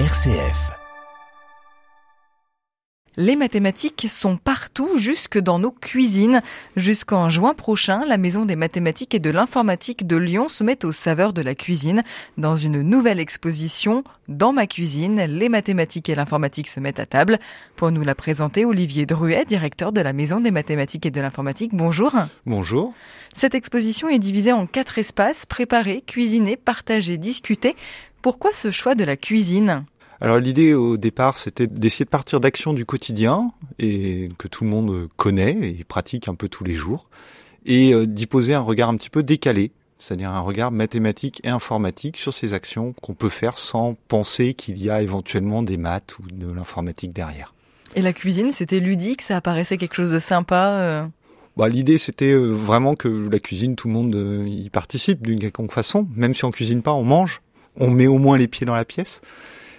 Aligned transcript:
RCF. 0.00 0.72
Les 3.16 3.36
mathématiques 3.36 4.06
sont 4.08 4.36
partout, 4.36 4.98
jusque 4.98 5.38
dans 5.38 5.60
nos 5.60 5.70
cuisines. 5.70 6.42
Jusqu'en 6.74 7.30
juin 7.30 7.54
prochain, 7.54 8.04
la 8.04 8.16
Maison 8.16 8.44
des 8.44 8.56
mathématiques 8.56 9.14
et 9.14 9.20
de 9.20 9.30
l'informatique 9.30 10.04
de 10.04 10.16
Lyon 10.16 10.48
se 10.48 10.64
met 10.64 10.84
aux 10.84 10.90
saveurs 10.90 11.32
de 11.32 11.42
la 11.42 11.54
cuisine 11.54 12.02
dans 12.38 12.56
une 12.56 12.82
nouvelle 12.82 13.20
exposition 13.20 14.02
Dans 14.26 14.52
ma 14.52 14.66
cuisine, 14.66 15.26
les 15.28 15.48
mathématiques 15.48 16.08
et 16.08 16.16
l'informatique 16.16 16.68
se 16.68 16.80
mettent 16.80 16.98
à 16.98 17.06
table. 17.06 17.38
Pour 17.76 17.92
nous 17.92 18.02
la 18.02 18.16
présenter, 18.16 18.64
Olivier 18.64 19.06
Druet, 19.06 19.44
directeur 19.44 19.92
de 19.92 20.00
la 20.00 20.12
Maison 20.12 20.40
des 20.40 20.50
mathématiques 20.50 21.06
et 21.06 21.12
de 21.12 21.20
l'informatique. 21.20 21.70
Bonjour. 21.72 22.12
Bonjour. 22.46 22.94
Cette 23.32 23.54
exposition 23.54 24.08
est 24.08 24.18
divisée 24.18 24.52
en 24.52 24.66
quatre 24.66 24.98
espaces, 24.98 25.46
préparer, 25.46 26.02
cuisiner, 26.02 26.56
partager, 26.56 27.16
discuter. 27.16 27.76
Pourquoi 28.24 28.54
ce 28.54 28.70
choix 28.70 28.94
de 28.94 29.04
la 29.04 29.18
cuisine? 29.18 29.84
Alors 30.18 30.38
l'idée 30.38 30.72
au 30.72 30.96
départ, 30.96 31.36
c'était 31.36 31.66
d'essayer 31.66 32.06
de 32.06 32.10
partir 32.10 32.40
d'actions 32.40 32.72
du 32.72 32.86
quotidien 32.86 33.52
et 33.78 34.30
que 34.38 34.48
tout 34.48 34.64
le 34.64 34.70
monde 34.70 35.08
connaît 35.18 35.58
et 35.60 35.84
pratique 35.84 36.26
un 36.26 36.34
peu 36.34 36.48
tous 36.48 36.64
les 36.64 36.72
jours, 36.72 37.10
et 37.66 37.92
euh, 37.92 38.06
d'y 38.06 38.24
poser 38.24 38.54
un 38.54 38.62
regard 38.62 38.88
un 38.88 38.96
petit 38.96 39.10
peu 39.10 39.22
décalé, 39.22 39.72
c'est-à-dire 39.98 40.30
un 40.30 40.40
regard 40.40 40.70
mathématique 40.70 41.42
et 41.44 41.50
informatique 41.50 42.16
sur 42.16 42.32
ces 42.32 42.54
actions 42.54 42.94
qu'on 43.02 43.12
peut 43.12 43.28
faire 43.28 43.58
sans 43.58 43.94
penser 44.08 44.54
qu'il 44.54 44.82
y 44.82 44.88
a 44.88 45.02
éventuellement 45.02 45.62
des 45.62 45.76
maths 45.76 46.18
ou 46.18 46.22
de 46.32 46.50
l'informatique 46.50 47.12
derrière. 47.12 47.52
Et 47.94 48.00
la 48.00 48.14
cuisine, 48.14 48.54
c'était 48.54 48.80
ludique, 48.80 49.20
ça 49.20 49.36
apparaissait 49.36 49.76
quelque 49.76 49.96
chose 49.96 50.12
de 50.12 50.18
sympa 50.18 50.78
euh? 50.80 51.06
Bah, 51.58 51.68
L'idée, 51.68 51.98
c'était 51.98 52.32
euh, 52.32 52.52
vraiment 52.52 52.94
que 52.94 53.28
la 53.30 53.38
cuisine, 53.38 53.76
tout 53.76 53.88
le 53.88 53.92
monde 53.92 54.46
y 54.48 54.70
participe 54.70 55.20
d'une 55.20 55.40
quelconque 55.40 55.72
façon. 55.72 56.08
Même 56.16 56.34
si 56.34 56.46
on 56.46 56.50
cuisine 56.50 56.80
pas, 56.80 56.94
on 56.94 57.04
mange. 57.04 57.42
On 57.78 57.90
met 57.90 58.06
au 58.06 58.18
moins 58.18 58.38
les 58.38 58.48
pieds 58.48 58.66
dans 58.66 58.74
la 58.74 58.84
pièce. 58.84 59.20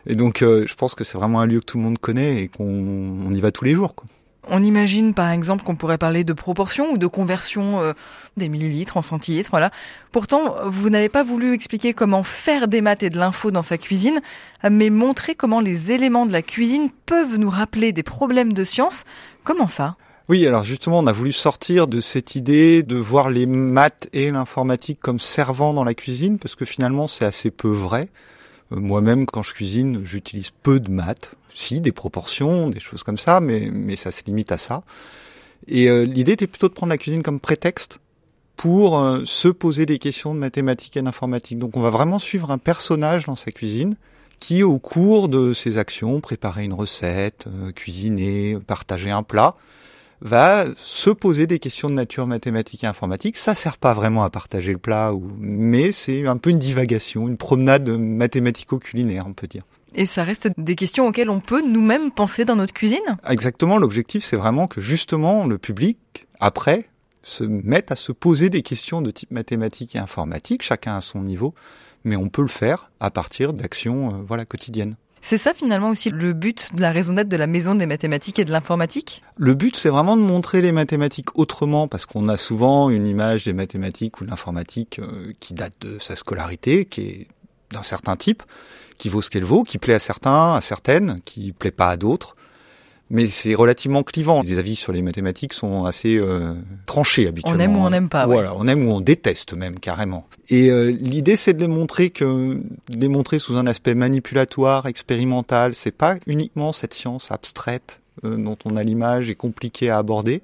Et 0.07 0.15
donc, 0.15 0.41
euh, 0.41 0.65
je 0.67 0.75
pense 0.75 0.95
que 0.95 1.03
c'est 1.03 1.17
vraiment 1.17 1.41
un 1.41 1.45
lieu 1.47 1.59
que 1.59 1.65
tout 1.65 1.77
le 1.77 1.83
monde 1.83 1.97
connaît 1.97 2.43
et 2.43 2.47
qu'on 2.47 3.31
y 3.31 3.41
va 3.41 3.51
tous 3.51 3.65
les 3.65 3.73
jours. 3.73 3.95
On 4.47 4.63
imagine 4.63 5.15
par 5.15 5.31
exemple 5.31 5.63
qu'on 5.63 5.75
pourrait 5.75 5.97
parler 5.97 6.23
de 6.23 6.33
proportion 6.33 6.91
ou 6.91 6.97
de 6.99 7.07
conversion 7.07 7.81
euh, 7.81 7.93
des 8.37 8.47
millilitres 8.47 8.95
en 8.95 9.01
centilitres, 9.01 9.49
voilà. 9.49 9.71
Pourtant, 10.11 10.55
vous 10.67 10.91
n'avez 10.91 11.09
pas 11.09 11.23
voulu 11.23 11.53
expliquer 11.53 11.93
comment 11.93 12.21
faire 12.21 12.67
des 12.67 12.81
maths 12.81 13.01
et 13.01 13.09
de 13.09 13.17
l'info 13.17 13.49
dans 13.49 13.63
sa 13.63 13.79
cuisine, 13.79 14.21
mais 14.69 14.91
montrer 14.91 15.33
comment 15.33 15.61
les 15.61 15.91
éléments 15.91 16.27
de 16.27 16.31
la 16.31 16.43
cuisine 16.43 16.89
peuvent 17.07 17.39
nous 17.39 17.49
rappeler 17.49 17.91
des 17.91 18.03
problèmes 18.03 18.53
de 18.53 18.63
science. 18.63 19.05
Comment 19.43 19.67
ça? 19.67 19.95
Oui, 20.27 20.47
alors 20.47 20.63
justement, 20.63 20.99
on 20.99 21.07
a 21.07 21.11
voulu 21.11 21.31
sortir 21.31 21.87
de 21.87 22.01
cette 22.01 22.35
idée 22.35 22.81
de 22.81 22.95
voir 22.95 23.29
les 23.29 23.45
maths 23.45 24.09
et 24.11 24.31
l'informatique 24.31 24.99
comme 24.99 25.19
servant 25.19 25.71
dans 25.73 25.83
la 25.83 25.93
cuisine, 25.93 26.39
parce 26.39 26.55
que 26.55 26.65
finalement, 26.65 27.07
c'est 27.07 27.25
assez 27.25 27.51
peu 27.51 27.69
vrai. 27.69 28.09
Euh, 28.71 28.77
moi-même, 28.77 29.27
quand 29.27 29.43
je 29.43 29.53
cuisine, 29.53 30.01
j'utilise 30.03 30.49
peu 30.49 30.79
de 30.79 30.89
maths. 30.89 31.35
Si, 31.53 31.79
des 31.79 31.91
proportions, 31.91 32.69
des 32.69 32.79
choses 32.79 33.03
comme 33.03 33.17
ça, 33.17 33.39
mais, 33.39 33.69
mais 33.71 33.95
ça 33.95 34.11
se 34.11 34.23
limite 34.25 34.51
à 34.51 34.57
ça. 34.57 34.83
Et 35.67 35.89
euh, 35.89 36.05
l'idée 36.05 36.33
était 36.33 36.47
plutôt 36.47 36.67
de 36.67 36.73
prendre 36.73 36.89
la 36.89 36.97
cuisine 36.97 37.23
comme 37.23 37.39
prétexte 37.39 37.99
pour 38.55 38.99
euh, 38.99 39.21
se 39.25 39.47
poser 39.47 39.85
des 39.85 39.99
questions 39.99 40.33
de 40.33 40.39
mathématiques 40.39 40.97
et 40.97 41.01
d'informatique. 41.01 41.59
Donc 41.59 41.77
on 41.77 41.81
va 41.81 41.91
vraiment 41.91 42.19
suivre 42.19 42.51
un 42.51 42.57
personnage 42.57 43.25
dans 43.25 43.35
sa 43.35 43.51
cuisine 43.51 43.95
qui, 44.39 44.63
au 44.63 44.79
cours 44.79 45.29
de 45.29 45.53
ses 45.53 45.77
actions, 45.77 46.19
préparer 46.19 46.65
une 46.65 46.73
recette, 46.73 47.47
cuisiner, 47.73 48.57
partager 48.67 49.09
un 49.09 49.23
plat, 49.23 49.55
va 50.21 50.65
se 50.77 51.09
poser 51.09 51.47
des 51.47 51.59
questions 51.59 51.89
de 51.89 51.95
nature 51.95 52.27
mathématique 52.27 52.83
et 52.83 52.87
informatique. 52.87 53.37
Ça 53.37 53.55
sert 53.55 53.77
pas 53.77 53.93
vraiment 53.93 54.23
à 54.23 54.29
partager 54.29 54.71
le 54.71 54.77
plat, 54.77 55.13
ou... 55.13 55.27
mais 55.37 55.91
c'est 55.91 56.27
un 56.27 56.37
peu 56.37 56.49
une 56.49 56.59
divagation, 56.59 57.27
une 57.27 57.37
promenade 57.37 57.89
mathématico-culinaire, 57.89 59.25
on 59.27 59.33
peut 59.33 59.47
dire. 59.47 59.63
Et 59.93 60.05
ça 60.05 60.23
reste 60.23 60.49
des 60.57 60.75
questions 60.75 61.07
auxquelles 61.07 61.29
on 61.29 61.39
peut 61.39 61.61
nous-mêmes 61.61 62.11
penser 62.11 62.43
dans 62.43 62.55
notre 62.55 62.73
cuisine? 62.73 63.17
Exactement, 63.27 63.77
l'objectif 63.77 64.23
c'est 64.23 64.35
vraiment 64.35 64.67
que 64.67 64.81
justement 64.81 65.45
le 65.45 65.57
public, 65.57 65.97
après, 66.39 66.89
se 67.21 67.43
mette 67.43 67.91
à 67.91 67.95
se 67.95 68.11
poser 68.11 68.49
des 68.49 68.61
questions 68.61 69.01
de 69.01 69.09
type 69.09 69.31
mathématique 69.31 69.95
et 69.95 69.99
informatique, 69.99 70.61
chacun 70.61 70.95
à 70.95 71.01
son 71.01 71.21
niveau, 71.21 71.55
mais 72.03 72.15
on 72.15 72.29
peut 72.29 72.43
le 72.43 72.47
faire 72.47 72.91
à 72.99 73.09
partir 73.09 73.53
d'actions 73.53 74.09
euh, 74.09 74.17
voilà 74.27 74.45
quotidiennes. 74.45 74.95
C'est 75.27 75.39
ça 75.39 75.55
finalement 75.55 75.89
aussi 75.89 76.11
le 76.11 76.33
but 76.33 76.75
de 76.75 76.81
la 76.81 76.91
raison 76.91 77.13
d'être 77.13 77.29
de 77.29 77.35
la 77.35 77.47
maison 77.47 77.73
des 77.73 77.87
mathématiques 77.87 78.37
et 78.37 78.45
de 78.45 78.51
l'informatique? 78.51 79.23
Le 79.37 79.55
but 79.55 79.75
c'est 79.75 79.89
vraiment 79.89 80.17
de 80.17 80.21
montrer 80.21 80.61
les 80.61 80.71
mathématiques 80.71 81.35
autrement 81.35 81.87
parce 81.87 82.05
qu'on 82.05 82.29
a 82.29 82.37
souvent 82.37 82.91
une 82.91 83.07
image 83.07 83.43
des 83.43 83.53
mathématiques 83.53 84.21
ou 84.21 84.25
de 84.25 84.29
l'informatique 84.29 84.99
euh, 84.99 85.33
qui 85.39 85.55
date 85.55 85.73
de 85.81 85.97
sa 85.97 86.15
scolarité, 86.15 86.85
qui 86.85 87.01
est 87.01 87.27
d'un 87.71 87.81
certain 87.81 88.15
type, 88.17 88.43
qui 88.99 89.09
vaut 89.09 89.23
ce 89.23 89.31
qu'elle 89.31 89.45
vaut, 89.45 89.63
qui 89.63 89.79
plaît 89.79 89.95
à 89.95 89.99
certains, 89.99 90.53
à 90.53 90.61
certaines, 90.61 91.19
qui 91.25 91.53
plaît 91.53 91.71
pas 91.71 91.89
à 91.89 91.97
d'autres 91.97 92.35
mais 93.09 93.27
c'est 93.27 93.53
relativement 93.53 94.03
clivant. 94.03 94.41
Les 94.41 94.57
avis 94.57 94.75
sur 94.75 94.91
les 94.91 95.01
mathématiques 95.01 95.53
sont 95.53 95.85
assez 95.85 96.17
euh, 96.17 96.53
tranchés 96.85 97.27
habituellement. 97.27 97.57
On 97.57 97.65
aime 97.65 97.77
ou 97.77 97.85
on 97.85 97.89
n'aime 97.89 98.09
pas. 98.09 98.25
Voilà, 98.25 98.53
on 98.55 98.67
aime 98.67 98.87
ou 98.87 98.91
on 98.91 99.01
déteste 99.01 99.53
même 99.53 99.79
carrément. 99.79 100.27
Et 100.49 100.71
euh, 100.71 100.91
l'idée, 100.91 101.35
c'est 101.35 101.53
de 101.53 101.61
les 101.61 101.67
montrer 101.67 102.09
que, 102.09 102.55
de 102.55 102.99
les 102.99 103.07
montrer 103.07 103.39
sous 103.39 103.57
un 103.57 103.67
aspect 103.67 103.93
manipulatoire, 103.93 104.87
expérimental. 104.87 105.75
C'est 105.75 105.95
pas 105.95 106.15
uniquement 106.25 106.71
cette 106.71 106.93
science 106.93 107.31
abstraite 107.31 108.01
euh, 108.23 108.37
dont 108.37 108.57
on 108.65 108.75
a 108.75 108.83
l'image 108.83 109.29
et 109.29 109.35
compliquée 109.35 109.89
à 109.89 109.97
aborder. 109.97 110.41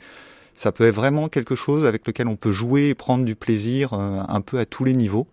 Ça 0.54 0.72
peut 0.72 0.88
être 0.88 0.96
vraiment 0.96 1.30
quelque 1.30 1.56
chose 1.56 1.86
avec 1.86 2.06
lequel 2.06 2.28
on 2.28 2.36
peut 2.36 2.52
jouer 2.52 2.90
et 2.90 2.96
prendre 2.96 3.26
du 3.26 3.36
plaisir 3.36 3.94
un 3.94 4.42
peu 4.42 4.60
à 4.60 4.66
tous 4.66 4.84
les 4.84 4.94
niveaux 4.94 5.26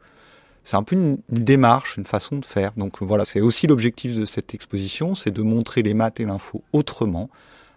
c'est 0.69 0.77
un 0.77 0.83
peu 0.83 0.97
une, 0.97 1.17
démarche, 1.31 1.97
une 1.97 2.05
façon 2.05 2.37
de 2.37 2.45
faire. 2.45 2.73
Donc 2.77 3.01
voilà, 3.01 3.25
c'est 3.25 3.41
aussi 3.41 3.67
l'objectif 3.67 4.15
de 4.15 4.27
cette 4.27 4.53
exposition, 4.53 5.15
c'est 5.15 5.31
de 5.31 5.41
montrer 5.41 5.81
les 5.81 5.95
maths 5.95 6.21
et 6.21 6.27
l'info 6.27 6.63
autrement, 6.75 7.31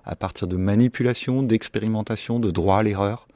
à 0.04 0.18
partir 0.18 0.46
de 0.46 0.58
manipulation, 0.58 1.42
d'expérimentation, 1.42 2.42
de 2.42 2.52
droit 2.52 2.80
à 2.80 2.84
l'erreur, 2.84 3.30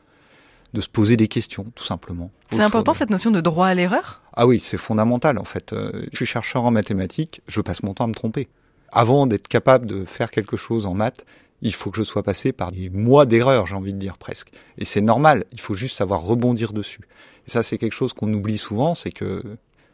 de 0.74 0.82
se 0.82 0.90
poser 0.90 1.16
des 1.16 1.30
questions, 1.30 1.72
tout 1.74 1.86
simplement. 1.86 2.32
C'est 2.52 2.64
important 2.64 2.94
cette 2.94 3.10
notion 3.10 3.32
de 3.32 3.40
droit 3.40 3.68
à 3.68 3.74
l'erreur? 3.74 4.22
Ah 4.34 4.46
oui, 4.46 4.60
c'est 4.62 4.76
fondamental 4.76 5.38
en 5.38 5.46
fait. 5.46 5.72
Euh, 5.72 6.06
je 6.12 6.18
suis 6.18 6.26
chercheur 6.26 6.66
en 6.66 6.72
mathématiques, 6.72 7.42
je 7.48 7.62
passe 7.62 7.82
mon 7.82 7.94
temps 7.94 8.04
à 8.04 8.08
me 8.08 8.14
tromper. 8.14 8.50
Avant 8.92 9.26
d'être 9.26 9.48
capable 9.48 9.86
de 9.86 10.04
faire 10.04 10.32
quelque 10.32 10.58
chose 10.58 10.86
en 10.86 10.96
maths, 10.96 11.26
il 11.66 11.74
faut 11.74 11.90
que 11.90 11.98
je 11.98 12.04
sois 12.04 12.22
passé 12.22 12.52
par 12.52 12.72
des 12.72 12.90
mois 12.90 13.26
d'erreurs, 13.26 13.66
j'ai 13.66 13.76
envie 13.76 13.94
de 13.94 14.00
dire 14.00 14.18
presque. 14.18 14.50
Et 14.78 14.86
c'est 14.86 15.02
normal, 15.02 15.46
il 15.52 15.60
faut 15.60 15.74
juste 15.74 15.98
savoir 15.98 16.22
rebondir 16.22 16.74
dessus. 16.74 17.02
Et 17.48 17.50
ça, 17.50 17.64
c'est 17.64 17.78
quelque 17.80 17.94
chose 17.94 18.14
qu'on 18.14 18.32
oublie 18.34 18.60
souvent, 18.60 18.94
c'est 18.94 19.12
que 19.12 19.42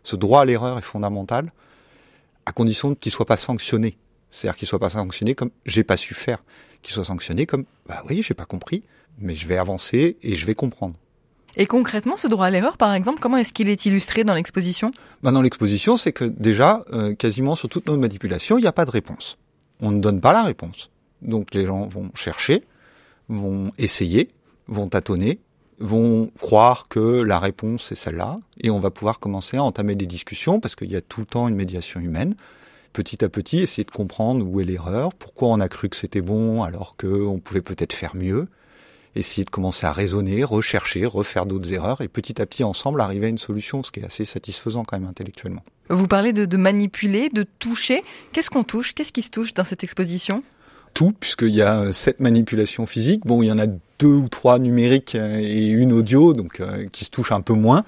ce 0.03 0.15
droit 0.17 0.41
à 0.41 0.45
l'erreur 0.45 0.77
est 0.77 0.83
fondamental, 0.83 1.51
à 2.45 2.51
condition 2.51 2.93
qu'il 2.93 3.11
soit 3.11 3.25
pas 3.25 3.37
sanctionné. 3.37 3.97
C'est-à-dire 4.29 4.57
qu'il 4.57 4.67
soit 4.67 4.79
pas 4.79 4.89
sanctionné 4.89 5.33
comme 5.33 5.51
j'ai 5.65 5.83
pas 5.83 5.97
su 5.97 6.13
faire, 6.13 6.43
qu'il 6.81 6.93
soit 6.93 7.05
sanctionné 7.05 7.45
comme 7.45 7.65
bah 7.87 8.03
oui, 8.09 8.21
j'ai 8.21 8.33
pas 8.33 8.45
compris, 8.45 8.83
mais 9.17 9.35
je 9.35 9.47
vais 9.47 9.57
avancer 9.57 10.17
et 10.21 10.35
je 10.35 10.45
vais 10.45 10.55
comprendre. 10.55 10.95
Et 11.55 11.65
concrètement, 11.65 12.17
ce 12.17 12.27
droit 12.27 12.45
à 12.45 12.49
l'erreur, 12.49 12.77
par 12.77 12.93
exemple, 12.93 13.19
comment 13.19 13.37
est-ce 13.37 13.53
qu'il 13.53 13.69
est 13.69 13.85
illustré 13.85 14.23
dans 14.23 14.33
l'exposition? 14.33 14.91
Bah 15.23 15.31
Dans 15.31 15.41
l'exposition, 15.41 15.97
c'est 15.97 16.13
que 16.13 16.25
déjà, 16.25 16.83
euh, 16.93 17.13
quasiment 17.13 17.55
sur 17.55 17.67
toutes 17.69 17.87
nos 17.87 17.97
manipulations, 17.97 18.57
il 18.57 18.61
n'y 18.61 18.67
a 18.67 18.73
pas 18.73 18.85
de 18.85 18.91
réponse. 18.91 19.37
On 19.81 19.91
ne 19.91 19.99
donne 19.99 20.21
pas 20.21 20.31
la 20.31 20.43
réponse. 20.43 20.90
Donc 21.21 21.53
les 21.53 21.65
gens 21.65 21.87
vont 21.87 22.07
chercher, 22.15 22.63
vont 23.29 23.71
essayer, 23.77 24.29
vont 24.67 24.87
tâtonner, 24.87 25.39
vont 25.79 26.31
croire 26.39 26.87
que 26.87 27.21
la 27.21 27.39
réponse 27.39 27.91
est 27.91 27.95
celle-là, 27.95 28.39
et 28.61 28.69
on 28.69 28.79
va 28.79 28.91
pouvoir 28.91 29.19
commencer 29.19 29.57
à 29.57 29.63
entamer 29.63 29.95
des 29.95 30.05
discussions, 30.05 30.59
parce 30.59 30.75
qu'il 30.75 30.91
y 30.91 30.95
a 30.95 31.01
tout 31.01 31.21
le 31.21 31.25
temps 31.25 31.47
une 31.47 31.55
médiation 31.55 31.99
humaine. 31.99 32.35
Petit 32.93 33.23
à 33.23 33.29
petit, 33.29 33.59
essayer 33.59 33.83
de 33.83 33.91
comprendre 33.91 34.45
où 34.45 34.59
est 34.59 34.65
l'erreur, 34.65 35.13
pourquoi 35.13 35.47
on 35.49 35.59
a 35.59 35.69
cru 35.69 35.89
que 35.89 35.95
c'était 35.95 36.21
bon 36.21 36.61
alors 36.61 36.97
qu'on 36.97 37.39
pouvait 37.39 37.61
peut-être 37.61 37.93
faire 37.93 38.15
mieux, 38.15 38.47
essayer 39.15 39.43
de 39.43 39.49
commencer 39.49 39.85
à 39.85 39.91
raisonner, 39.91 40.43
rechercher, 40.43 41.05
refaire 41.05 41.45
d'autres 41.45 41.73
erreurs, 41.73 42.01
et 42.01 42.07
petit 42.07 42.41
à 42.41 42.45
petit 42.45 42.63
ensemble 42.63 43.01
arriver 43.01 43.27
à 43.27 43.29
une 43.29 43.37
solution, 43.37 43.81
ce 43.81 43.91
qui 43.91 44.01
est 44.01 44.05
assez 44.05 44.25
satisfaisant 44.25 44.83
quand 44.83 44.99
même 44.99 45.09
intellectuellement. 45.09 45.63
Vous 45.89 46.07
parlez 46.07 46.31
de, 46.31 46.45
de 46.45 46.57
manipuler, 46.57 47.29
de 47.29 47.43
toucher. 47.59 48.03
Qu'est-ce 48.33 48.49
qu'on 48.49 48.63
touche? 48.63 48.93
Qu'est-ce 48.93 49.13
qui 49.13 49.21
se 49.21 49.29
touche 49.29 49.53
dans 49.53 49.63
cette 49.63 49.83
exposition? 49.83 50.43
Tout, 50.93 51.13
puisqu'il 51.19 51.55
y 51.55 51.61
a 51.61 51.91
sept 51.93 52.19
manipulations 52.19 52.85
physiques. 52.85 53.25
Bon, 53.25 53.41
il 53.41 53.47
y 53.47 53.51
en 53.51 53.59
a 53.59 53.67
deux 53.99 54.07
ou 54.07 54.27
trois 54.27 54.59
numériques 54.59 55.15
euh, 55.15 55.39
et 55.39 55.67
une 55.67 55.93
audio, 55.93 56.33
donc 56.33 56.59
euh, 56.59 56.87
qui 56.91 57.05
se 57.05 57.09
touchent 57.09 57.31
un 57.31 57.41
peu 57.41 57.53
moins. 57.53 57.83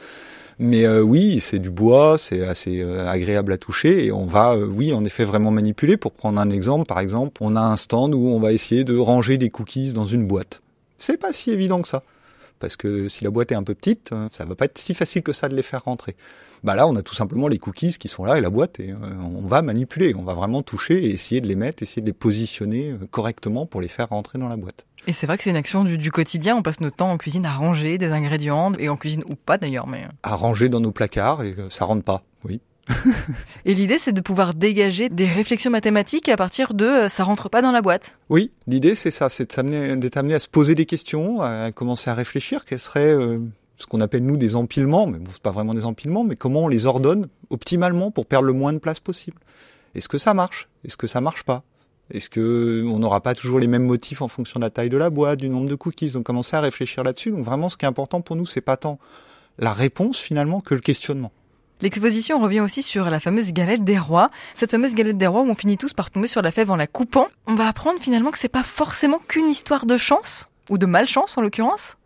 Mais 0.60 0.86
euh, 0.86 1.02
oui, 1.02 1.40
c'est 1.42 1.58
du 1.58 1.72
bois, 1.72 2.18
c'est 2.20 2.46
assez 2.46 2.84
agréable 2.84 3.52
à 3.54 3.58
toucher 3.58 4.06
et 4.06 4.12
on 4.12 4.26
va, 4.26 4.56
oui, 4.56 4.94
en 4.94 5.04
effet, 5.04 5.26
vraiment 5.26 5.50
manipuler. 5.50 5.98
Pour 5.98 6.12
prendre 6.12 6.40
un 6.40 6.52
exemple, 6.52 6.86
par 6.86 7.00
exemple, 7.00 7.34
on 7.42 7.56
a 7.56 7.62
un 7.62 7.76
stand 7.76 8.14
où 8.14 8.28
on 8.28 8.40
va 8.40 8.54
essayer 8.54 8.84
de 8.84 8.96
ranger 8.96 9.38
des 9.38 9.50
cookies 9.50 9.94
dans 9.94 10.06
une 10.06 10.28
boîte. 10.28 10.62
C'est 11.00 11.18
pas 11.18 11.34
si 11.34 11.50
évident 11.50 11.82
que 11.82 11.88
ça 11.88 12.04
parce 12.60 12.76
que 12.76 13.08
si 13.10 13.24
la 13.24 13.30
boîte 13.30 13.52
est 13.52 13.56
un 13.56 13.64
peu 13.64 13.76
petite, 13.76 14.12
euh, 14.12 14.28
ça 14.32 14.46
va 14.46 14.56
pas 14.56 14.66
être 14.66 14.78
si 14.78 14.94
facile 14.94 15.22
que 15.22 15.34
ça 15.34 15.50
de 15.50 15.56
les 15.56 15.64
faire 15.64 15.84
rentrer. 15.84 16.16
Bah 16.64 16.76
là, 16.76 16.88
on 16.88 16.96
a 16.96 17.02
tout 17.02 17.14
simplement 17.14 17.48
les 17.48 17.60
cookies 17.60 17.98
qui 17.98 18.08
sont 18.08 18.24
là 18.24 18.38
et 18.38 18.42
la 18.42 18.50
boîte 18.50 18.80
et 18.80 18.92
euh, 18.92 18.96
on 19.22 19.46
va 19.46 19.62
manipuler, 19.62 20.16
on 20.16 20.24
va 20.24 20.34
vraiment 20.34 20.62
toucher 20.62 21.04
et 21.04 21.12
essayer 21.12 21.42
de 21.42 21.48
les 21.48 21.56
mettre, 21.56 21.84
essayer 21.84 22.02
de 22.02 22.08
les 22.08 22.14
positionner 22.14 22.92
euh, 22.92 23.08
correctement 23.12 23.66
pour 23.66 23.82
les 23.82 23.90
faire 23.90 24.10
rentrer 24.10 24.40
dans 24.40 24.48
la 24.48 24.56
boîte. 24.56 24.86
Et 25.06 25.12
c'est 25.12 25.28
vrai 25.28 25.38
que 25.38 25.44
c'est 25.44 25.50
une 25.50 25.58
action 25.58 25.84
du, 25.84 26.12
quotidien. 26.12 26.56
On 26.56 26.62
passe 26.62 26.80
notre 26.80 26.96
temps 26.96 27.12
en 27.12 27.18
cuisine 27.18 27.46
à 27.46 27.52
ranger 27.52 27.98
des 27.98 28.12
ingrédients 28.12 28.72
et 28.80 28.88
en 28.88 28.96
cuisine 28.96 29.24
ou 29.30 29.36
pas 29.36 29.58
d'ailleurs, 29.58 29.86
mais 29.86 30.08
à 30.24 30.36
ranger 30.36 30.70
dans 30.70 30.80
nos 30.80 30.94
placards 30.94 31.44
et 31.44 31.56
ça 31.70 31.84
rentre 31.84 32.06
pas. 32.06 32.24
Et 33.66 33.74
l'idée, 33.74 33.98
c'est 34.00 34.12
de 34.12 34.22
pouvoir 34.22 34.54
dégager 34.54 35.10
des 35.10 35.28
réflexions 35.28 35.72
mathématiques 35.72 36.30
à 36.30 36.36
partir 36.36 36.74
de 36.74 36.86
euh, 36.86 37.10
ça 37.10 37.24
rentre 37.24 37.50
pas 37.50 37.62
dans 37.62 37.72
la 37.72 37.82
boîte. 37.82 38.18
Oui, 38.30 38.52
l'idée, 38.68 38.96
c'est 38.96 39.12
ça, 39.12 39.30
c'est 39.30 39.60
d'être 39.60 40.18
amené 40.18 40.34
à 40.34 40.40
se 40.40 40.50
poser 40.50 40.76
des 40.76 40.86
questions, 40.86 41.42
à 41.42 41.72
commencer 41.72 42.10
à 42.10 42.14
réfléchir, 42.14 42.66
quels 42.66 42.80
seraient 42.80 43.14
euh, 43.14 43.40
ce 43.78 43.86
qu'on 43.88 44.02
appelle 44.02 44.26
nous 44.26 44.38
des 44.38 44.56
empilements, 44.56 45.08
mais 45.08 45.20
c'est 45.32 45.42
pas 45.42 45.52
vraiment 45.52 45.74
des 45.74 45.86
empilements, 45.86 46.24
mais 46.24 46.36
comment 46.36 46.64
on 46.64 46.68
les 46.68 46.86
ordonne 46.86 47.28
optimalement 47.50 48.12
pour 48.12 48.26
perdre 48.26 48.48
le 48.48 48.54
moins 48.54 48.74
de 48.74 48.80
place 48.80 49.00
possible? 49.00 49.38
Est-ce 49.96 50.10
que 50.10 50.18
ça 50.18 50.34
marche? 50.34 50.68
Est-ce 50.84 50.98
que 50.98 51.08
ça 51.08 51.22
marche 51.22 51.44
pas? 51.44 51.64
Est-ce 52.12 52.30
que 52.30 52.84
on 52.86 53.00
n'aura 53.00 53.22
pas 53.22 53.34
toujours 53.34 53.60
les 53.60 53.68
mêmes 53.68 53.86
motifs 53.86 54.22
en 54.22 54.28
fonction 54.28 54.60
de 54.60 54.66
la 54.66 54.70
taille 54.70 54.90
de 54.90 54.98
la 54.98 55.10
boîte, 55.10 55.40
du 55.40 55.50
nombre 55.50 55.70
de 55.70 55.76
cookies? 55.76 56.12
Donc 56.12 56.24
commencer 56.24 56.56
à 56.56 56.62
réfléchir 56.62 57.04
là-dessus. 57.04 57.32
Donc 57.32 57.46
vraiment, 57.46 57.70
ce 57.70 57.78
qui 57.78 57.86
est 57.86 57.88
important 57.88 58.22
pour 58.22 58.36
nous, 58.36 58.46
c'est 58.46 58.62
pas 58.62 58.78
tant 58.78 59.00
la 59.58 59.72
réponse 59.72 60.20
finalement 60.20 60.62
que 60.62 60.74
le 60.74 60.82
questionnement. 60.82 61.32
L'exposition 61.84 62.40
revient 62.40 62.62
aussi 62.62 62.82
sur 62.82 63.10
la 63.10 63.20
fameuse 63.20 63.52
galette 63.52 63.84
des 63.84 64.00
rois. 64.00 64.32
Cette 64.54 64.72
fameuse 64.72 64.96
galette 64.96 65.18
des 65.18 65.28
rois 65.28 65.42
où 65.42 65.50
on 65.50 65.54
finit 65.54 65.78
tous 65.78 65.92
par 65.92 66.12
tomber 66.12 66.30
sur 66.30 66.42
la 66.42 66.50
fève 66.50 66.72
en 66.72 66.78
la 66.78 66.88
coupant. 66.88 67.28
On 67.46 67.56
va 67.56 67.68
apprendre 67.68 68.00
finalement 68.00 68.32
que 68.32 68.40
c'est 68.40 68.48
pas 68.48 68.64
forcément 68.64 69.20
qu'une 69.28 69.50
histoire 69.50 69.86
de 69.86 69.98
chance, 69.98 70.48
ou 70.70 70.78
de 70.78 70.86
malchance 70.86 71.38
en 71.38 71.42
l'occurrence. 71.42 71.98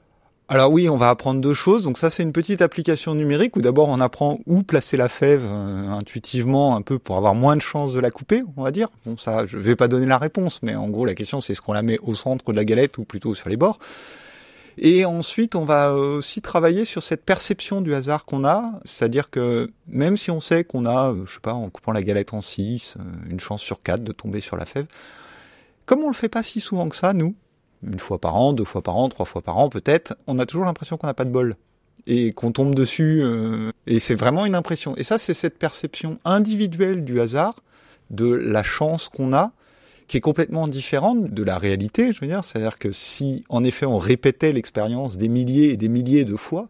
Alors 0.49 0.71
oui, 0.71 0.89
on 0.89 0.97
va 0.97 1.09
apprendre 1.09 1.41
deux 1.41 1.53
choses. 1.53 1.83
Donc 1.83 1.99
ça, 1.99 2.09
c'est 2.09 2.23
une 2.23 2.31
petite 2.31 2.63
application 2.63 3.13
numérique 3.13 3.55
où 3.55 3.61
d'abord 3.61 3.89
on 3.89 4.01
apprend 4.01 4.39
où 4.47 4.63
placer 4.63 4.97
la 4.97 5.09
fève 5.09 5.45
euh, 5.45 5.91
intuitivement, 5.91 6.75
un 6.75 6.81
peu 6.81 6.97
pour 6.97 7.15
avoir 7.17 7.35
moins 7.35 7.55
de 7.55 7.61
chances 7.61 7.93
de 7.93 7.99
la 7.99 8.09
couper, 8.09 8.41
on 8.55 8.63
va 8.63 8.71
dire. 8.71 8.87
Bon, 9.05 9.15
ça, 9.15 9.45
je 9.45 9.59
vais 9.59 9.75
pas 9.75 9.87
donner 9.87 10.07
la 10.07 10.17
réponse, 10.17 10.63
mais 10.63 10.73
en 10.73 10.89
gros, 10.89 11.05
la 11.05 11.13
question 11.13 11.39
c'est 11.39 11.53
est-ce 11.53 11.61
qu'on 11.61 11.73
la 11.73 11.83
met 11.83 11.99
au 12.01 12.15
centre 12.15 12.51
de 12.51 12.57
la 12.57 12.65
galette 12.65 12.97
ou 12.97 13.03
plutôt 13.03 13.35
sur 13.35 13.47
les 13.47 13.57
bords? 13.57 13.77
Et 14.77 15.05
ensuite, 15.05 15.55
on 15.55 15.65
va 15.65 15.93
aussi 15.93 16.41
travailler 16.41 16.85
sur 16.85 17.01
cette 17.01 17.25
perception 17.25 17.81
du 17.81 17.95
hasard 17.95 18.25
qu'on 18.25 18.45
a, 18.45 18.79
c'est-à-dire 18.85 19.31
que 19.31 19.71
même 19.87 20.17
si 20.17 20.29
on 20.29 20.39
sait 20.39 20.63
qu'on 20.63 20.85
a, 20.85 21.11
euh, 21.11 21.25
je 21.25 21.33
sais 21.33 21.39
pas, 21.39 21.53
en 21.53 21.69
coupant 21.69 21.91
la 21.91 22.03
galette 22.03 22.33
en 22.33 22.43
six, 22.43 22.95
euh, 22.97 23.29
une 23.29 23.39
chance 23.39 23.61
sur 23.61 23.81
quatre 23.81 24.03
de 24.03 24.11
tomber 24.11 24.39
sur 24.39 24.55
la 24.55 24.65
fève, 24.65 24.85
comme 25.87 26.03
on 26.03 26.07
le 26.07 26.13
fait 26.13 26.29
pas 26.29 26.43
si 26.43 26.59
souvent 26.59 26.89
que 26.89 26.95
ça, 26.95 27.13
nous, 27.13 27.35
une 27.83 27.99
fois 27.99 28.19
par 28.19 28.35
an, 28.35 28.53
deux 28.53 28.65
fois 28.65 28.83
par 28.83 28.97
an, 28.97 29.09
trois 29.09 29.25
fois 29.25 29.41
par 29.41 29.57
an 29.57 29.69
peut-être, 29.69 30.15
on 30.27 30.37
a 30.37 30.45
toujours 30.45 30.65
l'impression 30.65 30.97
qu'on 30.97 31.07
n'a 31.07 31.13
pas 31.13 31.25
de 31.25 31.31
bol 31.31 31.55
et 32.05 32.31
qu'on 32.33 32.51
tombe 32.51 32.75
dessus. 32.75 33.21
Euh, 33.21 33.71
et 33.85 33.99
c'est 33.99 34.15
vraiment 34.15 34.45
une 34.45 34.55
impression. 34.55 34.95
Et 34.97 35.03
ça, 35.03 35.17
c'est 35.17 35.33
cette 35.33 35.57
perception 35.57 36.17
individuelle 36.23 37.03
du 37.03 37.19
hasard, 37.19 37.55
de 38.09 38.31
la 38.31 38.63
chance 38.63 39.09
qu'on 39.09 39.33
a, 39.33 39.51
qui 40.07 40.17
est 40.17 40.21
complètement 40.21 40.67
différente 40.67 41.31
de 41.31 41.43
la 41.43 41.57
réalité. 41.57 42.13
Je 42.13 42.21
veux 42.21 42.27
dire, 42.27 42.43
c'est-à-dire 42.43 42.79
que 42.79 42.91
si, 42.91 43.43
en 43.49 43.63
effet, 43.63 43.85
on 43.85 43.97
répétait 43.97 44.53
l'expérience 44.53 45.17
des 45.17 45.27
milliers 45.27 45.71
et 45.71 45.77
des 45.77 45.89
milliers 45.89 46.25
de 46.25 46.35
fois, 46.35 46.69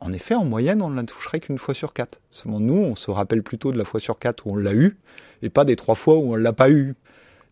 en 0.00 0.12
effet, 0.12 0.34
en 0.34 0.44
moyenne, 0.44 0.82
on 0.82 0.90
ne 0.90 0.96
la 0.96 1.04
toucherait 1.04 1.40
qu'une 1.40 1.58
fois 1.58 1.74
sur 1.74 1.92
quatre. 1.92 2.20
Seulement, 2.30 2.60
nous, 2.60 2.76
on 2.76 2.96
se 2.96 3.10
rappelle 3.10 3.42
plutôt 3.42 3.72
de 3.72 3.78
la 3.78 3.84
fois 3.84 4.00
sur 4.00 4.18
quatre 4.18 4.46
où 4.46 4.52
on 4.52 4.56
l'a 4.56 4.74
eu, 4.74 4.96
et 5.42 5.50
pas 5.50 5.64
des 5.64 5.76
trois 5.76 5.94
fois 5.94 6.16
où 6.16 6.32
on 6.32 6.36
l'a 6.36 6.52
pas 6.52 6.70
eu. 6.70 6.94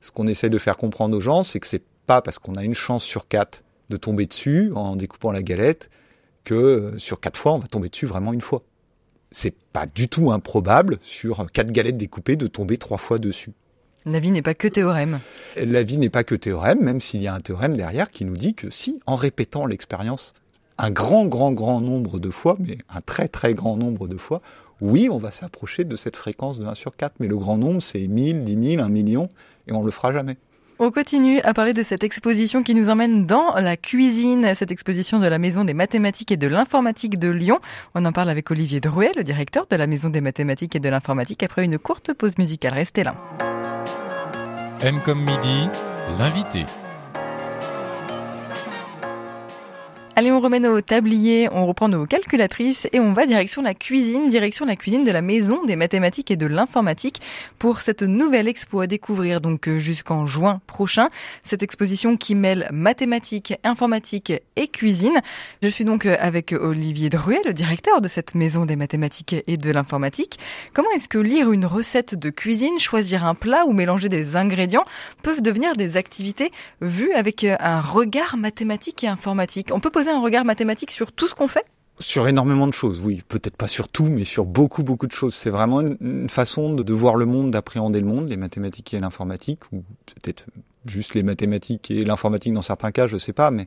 Ce 0.00 0.12
qu'on 0.12 0.26
essaie 0.26 0.50
de 0.50 0.58
faire 0.58 0.76
comprendre 0.76 1.16
aux 1.16 1.20
gens, 1.20 1.42
c'est 1.42 1.60
que 1.60 1.66
c'est 1.66 1.82
pas 2.06 2.20
parce 2.20 2.38
qu'on 2.38 2.54
a 2.54 2.64
une 2.64 2.74
chance 2.74 3.04
sur 3.04 3.28
quatre 3.28 3.62
de 3.90 3.96
tomber 3.96 4.26
dessus 4.26 4.72
en 4.74 4.96
découpant 4.96 5.32
la 5.32 5.42
galette 5.42 5.90
que 6.44 6.54
euh, 6.54 6.98
sur 6.98 7.20
quatre 7.20 7.38
fois 7.38 7.54
on 7.54 7.58
va 7.58 7.68
tomber 7.68 7.88
dessus 7.88 8.06
vraiment 8.06 8.32
une 8.32 8.40
fois. 8.40 8.62
C'est 9.30 9.54
pas 9.72 9.86
du 9.86 10.08
tout 10.08 10.30
improbable 10.30 10.98
sur 11.02 11.50
quatre 11.50 11.72
galettes 11.72 11.96
découpées 11.96 12.36
de 12.36 12.46
tomber 12.46 12.78
trois 12.78 12.98
fois 12.98 13.18
dessus. 13.18 13.52
La 14.06 14.18
vie 14.18 14.32
n'est 14.32 14.42
pas 14.42 14.52
que 14.52 14.68
théorème. 14.68 15.20
La 15.56 15.82
vie 15.82 15.96
n'est 15.96 16.10
pas 16.10 16.24
que 16.24 16.34
théorème, 16.34 16.80
même 16.82 17.00
s'il 17.00 17.22
y 17.22 17.26
a 17.26 17.32
un 17.32 17.40
théorème 17.40 17.74
derrière 17.74 18.10
qui 18.10 18.26
nous 18.26 18.36
dit 18.36 18.54
que 18.54 18.68
si, 18.68 19.00
en 19.06 19.16
répétant 19.16 19.64
l'expérience 19.64 20.34
un 20.76 20.90
grand, 20.90 21.24
grand, 21.24 21.52
grand 21.52 21.80
nombre 21.80 22.18
de 22.18 22.28
fois, 22.28 22.56
mais 22.58 22.76
un 22.90 23.00
très, 23.00 23.28
très 23.28 23.54
grand 23.54 23.76
nombre 23.76 24.06
de 24.06 24.18
fois, 24.18 24.42
oui, 24.82 25.08
on 25.10 25.16
va 25.18 25.30
s'approcher 25.30 25.84
de 25.84 25.96
cette 25.96 26.16
fréquence 26.16 26.58
de 26.58 26.66
1 26.66 26.74
sur 26.74 26.96
4, 26.96 27.14
mais 27.20 27.28
le 27.28 27.38
grand 27.38 27.56
nombre, 27.56 27.80
c'est 27.80 28.06
1000, 28.06 28.44
10 28.44 28.72
000, 28.76 28.82
1 28.82 28.88
million, 28.90 29.30
et 29.68 29.72
on 29.72 29.82
le 29.82 29.90
fera 29.90 30.12
jamais. 30.12 30.36
On 30.80 30.90
continue 30.90 31.40
à 31.42 31.54
parler 31.54 31.72
de 31.72 31.84
cette 31.84 32.02
exposition 32.02 32.64
qui 32.64 32.74
nous 32.74 32.88
emmène 32.88 33.26
dans 33.26 33.54
la 33.54 33.76
cuisine, 33.76 34.54
cette 34.56 34.72
exposition 34.72 35.20
de 35.20 35.26
la 35.28 35.38
Maison 35.38 35.64
des 35.64 35.72
mathématiques 35.72 36.32
et 36.32 36.36
de 36.36 36.48
l'informatique 36.48 37.18
de 37.20 37.30
Lyon. 37.30 37.60
On 37.94 38.04
en 38.04 38.10
parle 38.10 38.28
avec 38.28 38.50
Olivier 38.50 38.80
Drouet, 38.80 39.12
le 39.16 39.22
directeur 39.22 39.66
de 39.70 39.76
la 39.76 39.86
Maison 39.86 40.08
des 40.08 40.20
mathématiques 40.20 40.74
et 40.74 40.80
de 40.80 40.88
l'informatique, 40.88 41.44
après 41.44 41.64
une 41.64 41.78
courte 41.78 42.12
pause 42.12 42.38
musicale. 42.38 42.74
Restez 42.74 43.04
là. 43.04 43.14
M 44.82 45.00
comme 45.04 45.20
midi, 45.20 45.68
l'invité. 46.18 46.66
Allez, 50.16 50.30
on 50.30 50.40
remet 50.40 50.60
nos 50.60 50.80
tabliers, 50.80 51.48
on 51.50 51.66
reprend 51.66 51.88
nos 51.88 52.06
calculatrices 52.06 52.86
et 52.92 53.00
on 53.00 53.12
va 53.12 53.26
direction 53.26 53.62
la 53.62 53.74
cuisine, 53.74 54.30
direction 54.30 54.64
la 54.64 54.76
cuisine 54.76 55.02
de 55.02 55.10
la 55.10 55.22
maison 55.22 55.64
des 55.64 55.74
mathématiques 55.74 56.30
et 56.30 56.36
de 56.36 56.46
l'informatique 56.46 57.20
pour 57.58 57.80
cette 57.80 58.02
nouvelle 58.02 58.46
expo 58.46 58.78
à 58.78 58.86
découvrir 58.86 59.40
donc 59.40 59.66
euh, 59.66 59.80
jusqu'en 59.80 60.24
juin 60.24 60.60
prochain. 60.68 61.08
Cette 61.42 61.64
exposition 61.64 62.16
qui 62.16 62.36
mêle 62.36 62.68
mathématiques, 62.70 63.54
informatique 63.64 64.32
et 64.54 64.68
cuisine. 64.68 65.20
Je 65.64 65.68
suis 65.68 65.84
donc 65.84 66.06
euh, 66.06 66.16
avec 66.20 66.52
Olivier 66.52 67.10
Druet, 67.10 67.40
le 67.44 67.52
directeur 67.52 68.00
de 68.00 68.06
cette 68.06 68.36
maison 68.36 68.66
des 68.66 68.76
mathématiques 68.76 69.34
et 69.48 69.56
de 69.56 69.70
l'informatique. 69.72 70.38
Comment 70.74 70.90
est-ce 70.94 71.08
que 71.08 71.18
lire 71.18 71.50
une 71.50 71.66
recette 71.66 72.14
de 72.14 72.30
cuisine, 72.30 72.78
choisir 72.78 73.24
un 73.24 73.34
plat 73.34 73.66
ou 73.66 73.72
mélanger 73.72 74.08
des 74.08 74.36
ingrédients 74.36 74.84
peuvent 75.24 75.42
devenir 75.42 75.72
des 75.72 75.96
activités 75.96 76.52
vues 76.80 77.12
avec 77.14 77.42
euh, 77.42 77.56
un 77.58 77.80
regard 77.80 78.36
mathématique 78.36 79.02
et 79.02 79.08
informatique? 79.08 79.70
On 79.72 79.80
peut 79.80 79.90
un 80.10 80.20
regard 80.20 80.44
mathématique 80.44 80.90
sur 80.90 81.12
tout 81.12 81.28
ce 81.28 81.34
qu'on 81.34 81.48
fait? 81.48 81.64
Sur 82.00 82.26
énormément 82.26 82.66
de 82.66 82.72
choses, 82.72 83.00
oui. 83.02 83.22
Peut-être 83.28 83.56
pas 83.56 83.68
sur 83.68 83.88
tout, 83.88 84.06
mais 84.06 84.24
sur 84.24 84.44
beaucoup, 84.44 84.82
beaucoup 84.82 85.06
de 85.06 85.12
choses. 85.12 85.34
C'est 85.34 85.50
vraiment 85.50 85.80
une, 85.80 86.28
façon 86.28 86.74
de, 86.74 86.92
voir 86.92 87.14
le 87.14 87.24
monde, 87.24 87.52
d'appréhender 87.52 88.00
le 88.00 88.06
monde, 88.06 88.28
les 88.28 88.36
mathématiques 88.36 88.94
et 88.94 89.00
l'informatique, 89.00 89.60
ou 89.72 89.84
peut-être 90.06 90.44
juste 90.86 91.14
les 91.14 91.22
mathématiques 91.22 91.90
et 91.90 92.04
l'informatique 92.04 92.52
dans 92.52 92.62
certains 92.62 92.92
cas, 92.92 93.06
je 93.06 93.16
sais 93.16 93.32
pas, 93.32 93.50
mais 93.50 93.66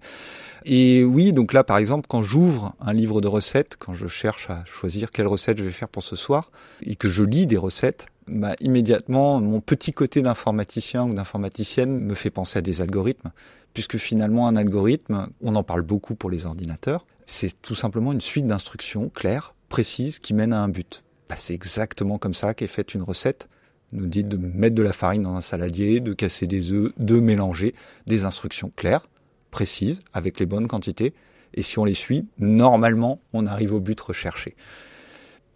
et 0.66 1.04
oui, 1.04 1.32
donc 1.32 1.54
là, 1.54 1.64
par 1.64 1.78
exemple, 1.78 2.06
quand 2.08 2.22
j'ouvre 2.22 2.76
un 2.80 2.94
livre 2.94 3.22
de 3.22 3.28
recettes, 3.28 3.76
quand 3.80 3.94
je 3.96 4.08
cherche 4.08 4.50
à 4.50 4.64
choisir 4.66 5.12
quelle 5.12 5.26
recette 5.26 5.58
je 5.58 5.64
vais 5.64 5.72
faire 5.72 5.90
pour 5.90 6.04
ce 6.04 6.16
soir, 6.16 6.52
et 6.84 6.96
que 6.96 7.10
je 7.10 7.24
lis 7.24 7.48
des 7.48 7.58
recettes, 7.58 8.08
bah, 8.28 8.56
immédiatement, 8.60 9.40
mon 9.40 9.62
petit 9.62 9.94
côté 9.94 10.22
d'informaticien 10.22 11.06
ou 11.06 11.14
d'informaticienne 11.14 12.00
me 12.00 12.14
fait 12.14 12.30
penser 12.30 12.60
à 12.60 12.62
des 12.62 12.82
algorithmes, 12.82 13.32
puisque 13.78 13.98
finalement, 13.98 14.48
un 14.48 14.56
algorithme, 14.56 15.28
on 15.40 15.56
en 15.56 15.62
parle 15.62 15.84
beaucoup 15.84 16.16
pour 16.16 16.32
les 16.32 16.48
ordinateurs, 16.48 17.06
c'est 17.28 17.62
tout 17.62 17.76
simplement 17.76 18.12
une 18.12 18.22
suite 18.22 18.48
d'instructions 18.48 19.10
claires, 19.10 19.54
précises, 19.70 20.18
qui 20.18 20.34
mènent 20.34 20.52
à 20.52 20.64
un 20.64 20.68
but. 20.68 21.04
Bah, 21.30 21.36
c'est 21.38 21.54
exactement 21.54 22.18
comme 22.18 22.34
ça 22.34 22.56
qu'est 22.56 22.66
faite 22.66 22.96
une 22.96 23.04
recette. 23.04 23.50
Nous 23.92 24.08
dit 24.08 24.24
de 24.24 24.36
mettre 24.36 24.74
de 24.74 24.82
la 24.82 24.94
farine 24.94 25.22
dans 25.22 25.36
un 25.36 25.42
saladier, 25.42 26.00
de 26.00 26.14
casser 26.14 26.48
des 26.48 26.72
œufs, 26.72 26.92
de 26.98 27.20
mélanger, 27.20 27.76
des 28.08 28.26
instructions 28.26 28.72
claires, 28.76 29.06
précises, 29.52 30.00
avec 30.12 30.40
les 30.40 30.48
bonnes 30.48 30.68
quantités, 30.68 31.14
et 31.54 31.62
si 31.62 31.78
on 31.78 31.86
les 31.86 31.94
suit, 31.94 32.26
normalement, 32.40 33.20
on 33.32 33.46
arrive 33.46 33.76
au 33.76 33.80
but 33.80 34.02
recherché. 34.02 34.56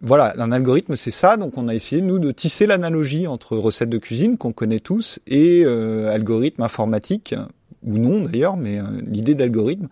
Voilà, 0.00 0.32
un 0.38 0.52
algorithme, 0.52 0.94
c'est 0.94 1.10
ça. 1.10 1.36
Donc, 1.36 1.58
on 1.58 1.66
a 1.66 1.74
essayé 1.74 2.02
nous 2.02 2.20
de 2.20 2.30
tisser 2.30 2.66
l'analogie 2.66 3.26
entre 3.26 3.56
recettes 3.56 3.90
de 3.90 3.98
cuisine 3.98 4.38
qu'on 4.38 4.52
connaît 4.52 4.78
tous 4.78 5.18
et 5.26 5.64
euh, 5.64 6.12
algorithme 6.12 6.62
informatique 6.62 7.34
ou 7.84 7.98
non 7.98 8.20
d'ailleurs, 8.20 8.56
mais 8.56 8.80
euh, 8.80 8.84
l'idée 9.06 9.34
d'algorithme 9.34 9.88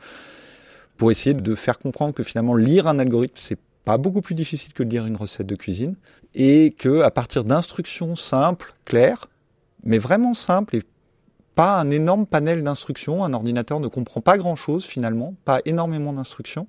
pour 0.97 1.11
essayer 1.11 1.35
de 1.35 1.55
faire 1.55 1.79
comprendre 1.79 2.13
que 2.13 2.23
finalement 2.23 2.55
lire 2.55 2.87
un 2.87 2.99
algorithme 2.99 3.37
c'est 3.39 3.59
pas 3.85 3.97
beaucoup 3.97 4.21
plus 4.21 4.35
difficile 4.35 4.73
que 4.73 4.83
lire 4.83 5.07
une 5.07 5.17
recette 5.17 5.47
de 5.47 5.57
cuisine 5.57 5.97
et 6.35 6.75
que 6.79 7.01
à 7.01 7.11
partir 7.11 7.45
d'instructions 7.45 8.17
simples, 8.17 8.75
claires, 8.85 9.27
mais 9.83 9.99
vraiment 9.99 10.35
simples 10.35 10.77
et 10.77 10.83
pas 11.55 11.81
un 11.81 11.91
énorme 11.91 12.27
panel 12.27 12.63
d'instructions, 12.63 13.25
un 13.25 13.33
ordinateur 13.33 13.81
ne 13.81 13.89
comprend 13.89 14.21
pas 14.21 14.37
grand 14.37 14.57
chose 14.57 14.85
finalement, 14.85 15.35
pas 15.45 15.61
énormément 15.65 16.13
d'instructions, 16.13 16.67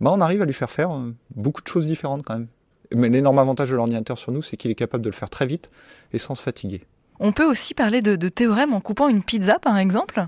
bah 0.00 0.10
on 0.12 0.20
arrive 0.20 0.42
à 0.42 0.44
lui 0.44 0.52
faire 0.52 0.70
faire 0.70 0.92
euh, 0.92 1.14
beaucoup 1.34 1.62
de 1.62 1.68
choses 1.68 1.86
différentes 1.86 2.24
quand 2.24 2.34
même. 2.34 2.48
Mais 2.94 3.08
l'énorme 3.08 3.38
avantage 3.38 3.70
de 3.70 3.76
l'ordinateur 3.76 4.18
sur 4.18 4.32
nous, 4.32 4.42
c'est 4.42 4.56
qu'il 4.56 4.70
est 4.70 4.74
capable 4.76 5.04
de 5.04 5.10
le 5.10 5.14
faire 5.14 5.30
très 5.30 5.46
vite 5.46 5.70
et 6.12 6.18
sans 6.18 6.34
se 6.34 6.42
fatiguer. 6.42 6.82
On 7.20 7.32
peut 7.32 7.44
aussi 7.44 7.74
parler 7.74 8.00
de, 8.00 8.16
de 8.16 8.28
théorème 8.30 8.72
en 8.72 8.80
coupant 8.80 9.08
une 9.08 9.22
pizza, 9.22 9.58
par 9.58 9.76
exemple? 9.76 10.26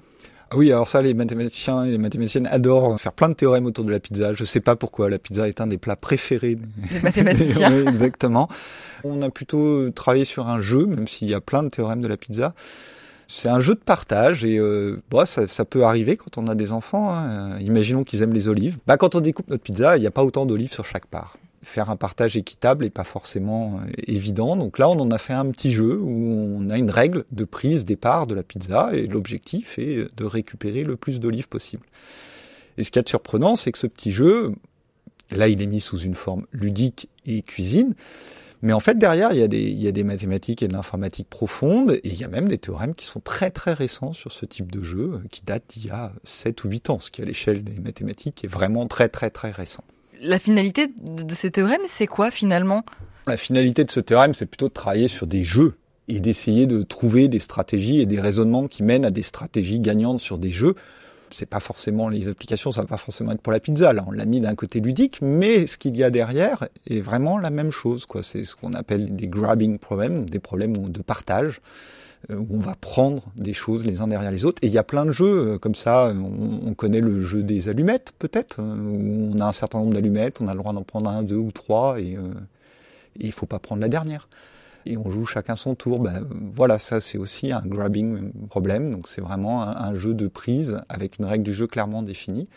Ah 0.51 0.59
oui, 0.59 0.71
alors 0.71 0.87
ça, 0.87 1.01
les 1.01 1.15
mathématiciens 1.15 1.85
et 1.85 1.91
les 1.91 1.97
mathématiciennes 1.97 2.47
adorent 2.47 3.01
faire 3.01 3.15
plein 3.15 3.31
de 3.31 3.35
théorèmes 3.35 3.65
autour 3.65 3.87
de 3.87 3.91
la 3.91 3.99
pizza. 3.99 4.35
Je 4.35 4.45
sais 4.45 4.61
pas 4.61 4.77
pourquoi. 4.77 5.09
La 5.09 5.19
pizza 5.19 5.49
est 5.49 5.63
un 5.63 5.67
des 5.67 5.79
plats 5.79 5.97
préférés 5.97 6.57
des 6.57 7.01
mathématiciens. 7.01 7.73
oui, 7.73 7.89
exactement. 7.89 8.49
On 9.03 9.23
a 9.23 9.31
plutôt 9.31 9.89
travaillé 9.89 10.27
sur 10.27 10.49
un 10.49 10.61
jeu, 10.61 10.85
même 10.85 11.09
s'il 11.09 11.31
y 11.31 11.35
a 11.35 11.41
plein 11.41 11.63
de 11.63 11.71
théorèmes 11.71 12.03
de 12.03 12.09
la 12.09 12.19
pizza. 12.19 12.53
C'est 13.29 13.49
un 13.49 13.61
jeu 13.61 13.75
de 13.75 13.81
partage 13.81 14.45
et 14.45 14.59
euh, 14.59 15.01
bah, 15.11 15.25
ça, 15.25 15.49
ça, 15.49 15.65
peut 15.65 15.85
arriver 15.85 16.19
quand 16.19 16.37
on 16.37 16.47
a 16.47 16.55
des 16.55 16.73
enfants. 16.73 17.11
Hein. 17.11 17.59
Imaginons 17.61 18.05
qu'ils 18.05 18.21
aiment 18.21 18.35
les 18.35 18.49
olives. 18.49 18.77
Bah, 18.87 18.99
quand 18.99 19.15
on 19.15 19.21
découpe 19.21 19.49
notre 19.49 19.63
pizza, 19.63 19.97
il 19.97 20.01
n'y 20.01 20.07
a 20.07 20.11
pas 20.11 20.23
autant 20.23 20.45
d'olives 20.45 20.75
sur 20.75 20.85
chaque 20.85 21.07
part 21.07 21.39
faire 21.63 21.91
un 21.91 21.97
partage 21.97 22.37
équitable 22.37 22.85
est 22.85 22.91
pas 22.91 23.05
forcément 23.05 23.79
euh, 23.79 23.91
évident. 24.07 24.57
Donc 24.57 24.79
là, 24.79 24.89
on 24.89 24.99
en 24.99 25.11
a 25.11 25.19
fait 25.19 25.33
un 25.33 25.51
petit 25.51 25.73
jeu 25.73 25.99
où 26.01 26.57
on 26.59 26.71
a 26.71 26.79
une 26.79 26.91
règle 26.91 27.25
de 27.31 27.45
prise 27.45 27.85
départ 27.85 28.27
de 28.27 28.35
la 28.35 28.43
pizza 28.43 28.91
et 28.93 29.07
l'objectif 29.07 29.79
est 29.79 30.15
de 30.17 30.25
récupérer 30.25 30.85
le 30.85 30.97
plus 30.97 31.21
d'olives 31.21 31.49
possible. 31.49 31.87
Et 32.79 32.85
ce 32.85 32.91
qui 32.91 32.99
est 32.99 33.09
surprenant, 33.09 33.57
c'est 33.57 33.73
que 33.73 33.79
ce 33.79 33.87
petit 33.87 34.13
jeu, 34.13 34.53
là, 35.31 35.49
il 35.49 35.63
est 35.63 35.67
mis 35.67 35.81
sous 35.81 35.99
une 35.99 36.15
forme 36.15 36.47
ludique 36.53 37.09
et 37.27 37.43
cuisine, 37.43 37.95
Mais 38.63 38.73
en 38.73 38.81
fait, 38.81 38.97
derrière, 38.97 39.33
il 39.33 39.39
y, 39.39 39.43
a 39.43 39.49
des, 39.49 39.61
il 39.61 39.83
y 39.83 39.89
a 39.89 39.93
des 39.93 40.05
mathématiques 40.05 40.63
et 40.63 40.69
de 40.69 40.73
l'informatique 40.73 41.29
profonde, 41.29 41.93
et 41.93 42.01
il 42.09 42.15
y 42.15 42.25
a 42.25 42.29
même 42.29 42.49
des 42.49 42.59
théorèmes 42.59 42.95
qui 42.95 43.07
sont 43.07 43.21
très 43.21 43.51
très 43.51 43.73
récents 43.73 44.13
sur 44.13 44.31
ce 44.31 44.47
type 44.47 44.71
de 44.71 44.83
jeu, 44.83 45.21
qui 45.31 45.43
datent 45.43 45.65
d'il 45.69 45.87
y 45.87 45.91
a 45.91 46.13
7 46.25 46.65
ou 46.65 46.69
8 46.69 46.91
ans, 46.91 46.99
ce 47.01 47.11
qui 47.11 47.23
à 47.23 47.25
l'échelle 47.25 47.65
des 47.65 47.81
mathématiques 47.81 48.45
est 48.45 48.49
vraiment 48.49 48.87
très 48.87 49.09
très 49.09 49.31
très 49.31 49.51
récent. 49.51 49.85
La 50.23 50.39
finalité 50.39 50.87
de 50.87 51.35
ces 51.35 51.51
théorèmes, 51.51 51.83
c'est 51.89 52.07
quoi 52.07 52.31
finalement? 52.31 52.85
La 53.27 53.37
finalité 53.37 53.85
de 53.85 53.91
ce 53.91 54.01
théorème, 54.01 54.35
c'est 54.35 54.47
plutôt 54.47 54.69
de 54.69 54.73
travailler 54.73 55.09
sur 55.09 55.27
des 55.27 55.45
jeux 55.45 55.75
et 56.09 56.21
d'essayer 56.21 56.67
de 56.67 56.83
trouver 56.83 57.29
des 57.29 57.39
stratégies 57.39 58.01
et 58.01 58.07
des 58.07 58.21
raisonnements 58.21 58.69
qui 58.69 58.83
mènent 58.83 59.05
à 59.05 59.11
des 59.11 59.23
stratégies 59.23 59.81
gagnantes 59.81 60.21
sur 60.21 60.39
des 60.39 60.51
jeux 60.51 60.75
c'est 61.35 61.47
pas 61.47 61.61
forcément 61.61 62.09
les 62.09 62.29
applications, 62.29 62.73
ça 62.73 62.83
va 62.83 62.87
pas 62.87 62.97
forcément 62.97 63.33
être 63.33 63.41
pour 63.41 63.53
la 63.53 63.61
pizza. 63.61 63.93
Là, 63.93 64.05
on 64.07 64.11
l'a 64.11 64.25
mis 64.25 64.41
d'un 64.41 64.55
côté 64.55 64.81
ludique, 64.81 65.19
mais 65.23 65.67
ce 65.67 65.77
qu'il 65.77 65.97
y 65.97 66.05
a 66.05 66.11
derrière 66.11 66.69
est 66.89 67.01
vraiment 67.01 67.39
la 67.39 67.51
même 67.51 67.71
chose. 67.71 68.07
C'est 68.23 68.45
ce 68.45 68.55
qu'on 68.55 68.73
appelle 68.75 69.15
des 69.17 69.29
grabbing 69.29 69.79
problems, 69.79 70.29
des 70.29 70.39
problèmes 70.39 70.77
de 70.77 71.03
partage 71.03 71.61
où 72.31 72.57
on 72.57 72.61
va 72.61 72.75
prendre 72.75 73.23
des 73.37 73.55
choses 73.55 73.85
les 73.85 74.01
uns 74.01 74.07
derrière 74.09 74.31
les 74.31 74.45
autres. 74.45 74.63
Et 74.63 74.69
il 74.69 74.73
y 74.73 74.79
a 74.79 74.85
plein 74.85 75.05
de 75.05 75.13
jeux 75.13 75.55
euh, 75.55 75.59
comme 75.59 75.75
ça. 75.75 76.13
On, 76.15 76.75
connaît 76.75 77.01
le 77.01 77.23
jeu 77.23 77.43
des 77.43 77.69
allumettes, 77.69 78.13
peut-être, 78.19 78.61
euh, 78.61 78.77
où 78.77 79.33
on 79.35 79.41
a 79.41 79.47
un 79.47 79.53
certain 79.53 79.79
nombre 79.79 79.93
d'allumettes, 79.93 80.41
on 80.41 80.49
a 80.49 80.53
le 80.53 80.59
droit 80.59 80.73
d'en 80.73 80.83
prendre 80.83 81.11
un, 81.11 81.23
deux 81.23 81.37
ou 81.37 81.53
trois, 81.53 82.01
et, 82.01 82.17
il 83.19 83.33
faut 83.33 83.47
pas 83.47 83.59
prendre 83.59 83.83
la 83.83 83.89
dernière 83.89 84.27
et 84.87 84.97
on 84.97 85.11
joue 85.11 85.27
chacun 85.27 85.55
son 85.55 85.75
tour. 85.75 86.01
Ben, 86.01 86.27
voilà, 86.31 86.79
ça 86.79 87.01
c'est 87.01 87.19
aussi 87.19 87.53
un 87.53 87.61
grabbing 87.65 88.33
problème. 88.49 88.91
Donc 88.91 89.09
c'est 89.09 89.21
vraiment 89.21 89.63
un, 89.63 89.95
jeu 89.95 90.15
de 90.15 90.27
prise 90.27 90.81
avec 90.89 91.19
une 91.19 91.25
règle 91.25 91.45
du 91.45 91.53
jeu 91.53 91.67
clairement 91.67 92.03
définie. 92.03 92.49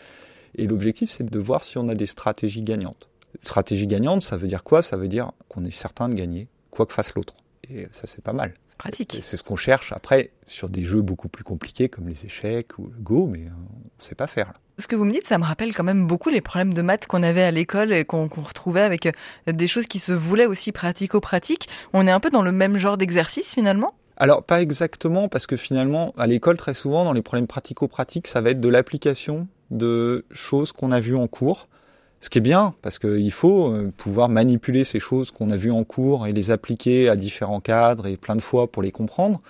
Et 0.56 0.66
l'objectif 0.66 1.10
c'est 1.10 1.24
de 1.24 1.38
voir 1.38 1.62
si 1.62 1.78
on 1.78 1.88
a 1.88 1.94
des 1.94 2.06
stratégies 2.06 2.62
gagnantes. 2.62 3.08
Stratégie 3.42 3.86
gagnante, 3.86 4.22
ça 4.22 4.36
veut 4.36 4.48
dire 4.48 4.64
quoi? 4.64 4.82
Ça 4.82 4.96
veut 4.96 5.08
dire 5.08 5.32
qu'on 5.48 5.64
est 5.64 5.70
certain 5.70 6.08
de 6.08 6.14
gagner, 6.14 6.48
quoi 6.70 6.86
que 6.86 6.94
fasse 6.94 7.14
l'autre. 7.14 7.34
Et 7.68 7.86
ça 7.92 8.06
c'est 8.06 8.22
pas 8.22 8.32
mal. 8.32 8.54
Pratique. 8.78 9.18
C'est 9.22 9.36
ce 9.36 9.42
qu'on 9.42 9.56
cherche 9.56 9.92
après 9.92 10.30
sur 10.46 10.68
des 10.68 10.84
jeux 10.84 11.00
beaucoup 11.00 11.28
plus 11.28 11.44
compliqués 11.44 11.88
comme 11.88 12.08
les 12.08 12.26
échecs 12.26 12.78
ou 12.78 12.90
le 12.94 13.00
Go, 13.00 13.26
mais 13.26 13.46
on 13.48 14.02
sait 14.02 14.14
pas 14.14 14.26
faire 14.26 14.48
là. 14.48 14.54
Ce 14.78 14.86
que 14.86 14.94
vous 14.94 15.06
me 15.06 15.12
dites, 15.12 15.26
ça 15.26 15.38
me 15.38 15.44
rappelle 15.44 15.74
quand 15.74 15.84
même 15.84 16.06
beaucoup 16.06 16.28
les 16.28 16.42
problèmes 16.42 16.74
de 16.74 16.82
maths 16.82 17.06
qu'on 17.06 17.22
avait 17.22 17.42
à 17.42 17.50
l'école 17.50 17.94
et 17.94 18.04
qu'on 18.04 18.28
retrouvait 18.28 18.82
avec 18.82 19.06
euh, 19.06 19.12
des 19.52 19.66
choses 19.66 19.86
qui 19.86 19.98
se 19.98 20.12
voulaient 20.12 20.44
aussi 20.44 20.70
pratico-pratiques. 20.70 21.68
On 21.94 22.06
est 22.06 22.10
un 22.10 22.20
peu 22.20 22.28
dans 22.28 22.42
le 22.42 22.52
même 22.52 22.76
genre 22.76 22.98
d'exercice 22.98 23.54
finalement? 23.54 23.94
Alors 24.18 24.44
pas 24.44 24.60
exactement 24.60 25.28
parce 25.28 25.46
que 25.46 25.56
finalement 25.56 26.12
à 26.18 26.26
l'école 26.26 26.56
très 26.56 26.74
souvent 26.74 27.04
dans 27.04 27.12
les 27.12 27.22
problèmes 27.22 27.46
pratico-pratiques 27.46 28.26
ça 28.26 28.40
va 28.40 28.50
être 28.50 28.60
de 28.60 28.68
l'application 28.68 29.46
de 29.70 30.24
choses 30.30 30.72
qu'on 30.72 30.92
a 30.92 31.00
vues 31.00 31.16
en 31.16 31.26
cours. 31.26 31.68
Ce 32.20 32.30
qui 32.30 32.38
est 32.38 32.42
bien 32.42 32.74
parce 32.82 32.98
qu'il 32.98 33.32
faut 33.32 33.72
euh, 33.72 33.92
pouvoir 33.96 34.28
manipuler 34.28 34.84
ces 34.84 35.00
choses 35.00 35.30
qu'on 35.30 35.50
a 35.50 35.56
vues 35.56 35.70
en 35.70 35.84
cours 35.84 36.26
et 36.26 36.32
les 36.32 36.50
appliquer 36.50 37.08
à 37.08 37.16
différents 37.16 37.60
cadres 37.60 38.06
et 38.06 38.16
plein 38.16 38.36
de 38.36 38.40
fois 38.40 38.70
pour 38.70 38.82
les 38.82 38.90
comprendre. 38.90 39.40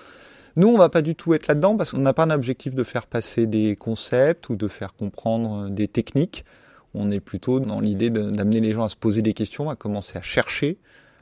Nous, 0.57 0.69
on 0.69 0.79
va 0.79 0.89
pas 0.89 1.03
du 1.03 1.15
tout 1.15 1.35
être 1.35 1.49
là-dedans 1.49 1.77
parce 1.77 1.91
qu'on 1.91 1.99
n'a 1.99 2.15
pas 2.15 2.25
un 2.25 2.31
objectif 2.31 2.75
de 2.75 2.83
faire 2.83 3.07
passer 3.07 3.47
des 3.47 3.77
concepts 3.77 4.49
ou 4.49 4.57
de 4.57 4.69
faire 4.69 4.95
comprendre 4.95 5.69
des 5.69 5.87
techniques. 5.87 6.45
On 6.95 7.11
est 7.11 7.21
plutôt 7.21 7.61
dans 7.61 7.79
l'idée 7.79 8.09
d'amener 8.09 8.61
les 8.61 8.73
gens 8.73 8.85
à 8.85 8.89
se 8.89 8.97
poser 8.97 9.21
des 9.21 9.35
questions, 9.35 9.69
à 9.69 9.77
commencer 9.77 10.17
à 10.17 10.23
chercher, 10.23 10.79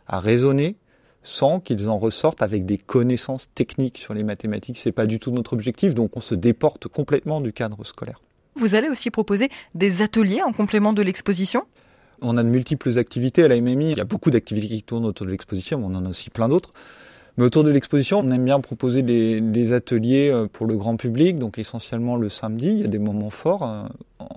à 0.06 0.20
raisonner, 0.20 0.76
sans 1.22 1.58
qu'ils 1.58 1.88
en 1.88 1.98
ressortent 1.98 2.42
avec 2.42 2.64
des 2.64 2.78
connaissances 2.78 3.48
techniques 3.56 3.98
sur 3.98 4.14
les 4.14 4.22
mathématiques. 4.22 4.78
C'est 4.78 4.92
pas 4.92 5.06
du 5.06 5.18
tout 5.18 5.32
notre 5.32 5.54
objectif, 5.54 5.96
donc 5.96 6.16
on 6.16 6.20
se 6.20 6.36
déporte 6.36 6.86
complètement 6.86 7.40
du 7.40 7.52
cadre 7.52 7.84
scolaire. 7.84 8.20
Vous 8.56 8.74
allez 8.74 8.88
aussi 8.88 9.10
proposer 9.10 9.48
des 9.74 10.02
ateliers 10.02 10.42
en 10.42 10.52
complément 10.52 10.92
de 10.92 11.02
l'exposition? 11.02 11.64
On 12.22 12.36
a 12.36 12.44
de 12.44 12.48
multiples 12.48 12.98
activités 12.98 13.44
à 13.44 13.48
la 13.48 13.60
MMI. 13.60 13.92
Il 13.92 13.98
y 13.98 14.00
a 14.00 14.04
beaucoup 14.04 14.30
d'activités 14.30 14.68
qui 14.68 14.82
tournent 14.82 15.04
autour 15.04 15.26
de 15.26 15.32
l'exposition, 15.32 15.78
mais 15.78 15.86
on 15.86 15.94
en 15.98 16.04
a 16.04 16.08
aussi 16.08 16.30
plein 16.30 16.48
d'autres. 16.48 16.70
Mais 17.36 17.44
autour 17.44 17.64
de 17.64 17.70
l'exposition, 17.70 18.20
on 18.20 18.30
aime 18.30 18.44
bien 18.44 18.60
proposer 18.60 19.02
des, 19.02 19.40
des, 19.40 19.72
ateliers 19.72 20.30
euh, 20.32 20.46
pour 20.46 20.66
le 20.66 20.76
grand 20.76 20.96
public, 20.96 21.36
donc 21.36 21.58
essentiellement 21.58 22.16
le 22.16 22.28
samedi. 22.28 22.68
Il 22.68 22.80
y 22.80 22.84
a 22.84 22.88
des 22.88 23.00
moments 23.00 23.30
forts 23.30 23.64
euh, 23.64 23.82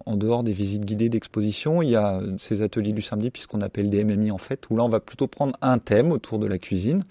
en 0.07 0.17
dehors 0.17 0.41
des 0.41 0.51
visites 0.51 0.83
guidées 0.83 1.09
d'exposition. 1.09 1.83
Il 1.83 1.91
y 1.91 1.95
a 1.95 2.19
ces 2.39 2.63
ateliers 2.63 2.93
du 2.93 3.03
samedi, 3.03 3.29
puisqu'on 3.29 3.62
appelle 3.62 3.91
des 3.91 4.03
MMI 4.03 4.31
en 4.31 4.39
fait, 4.39 4.67
où 4.71 4.77
là 4.77 4.83
on 4.83 4.89
va 4.89 5.00
plutôt 5.00 5.27
prendre 5.27 5.55
un 5.62 5.77
thème 5.77 6.12
autour 6.12 6.39
de 6.39 6.47
la 6.47 6.57
cuisine. 6.57 7.03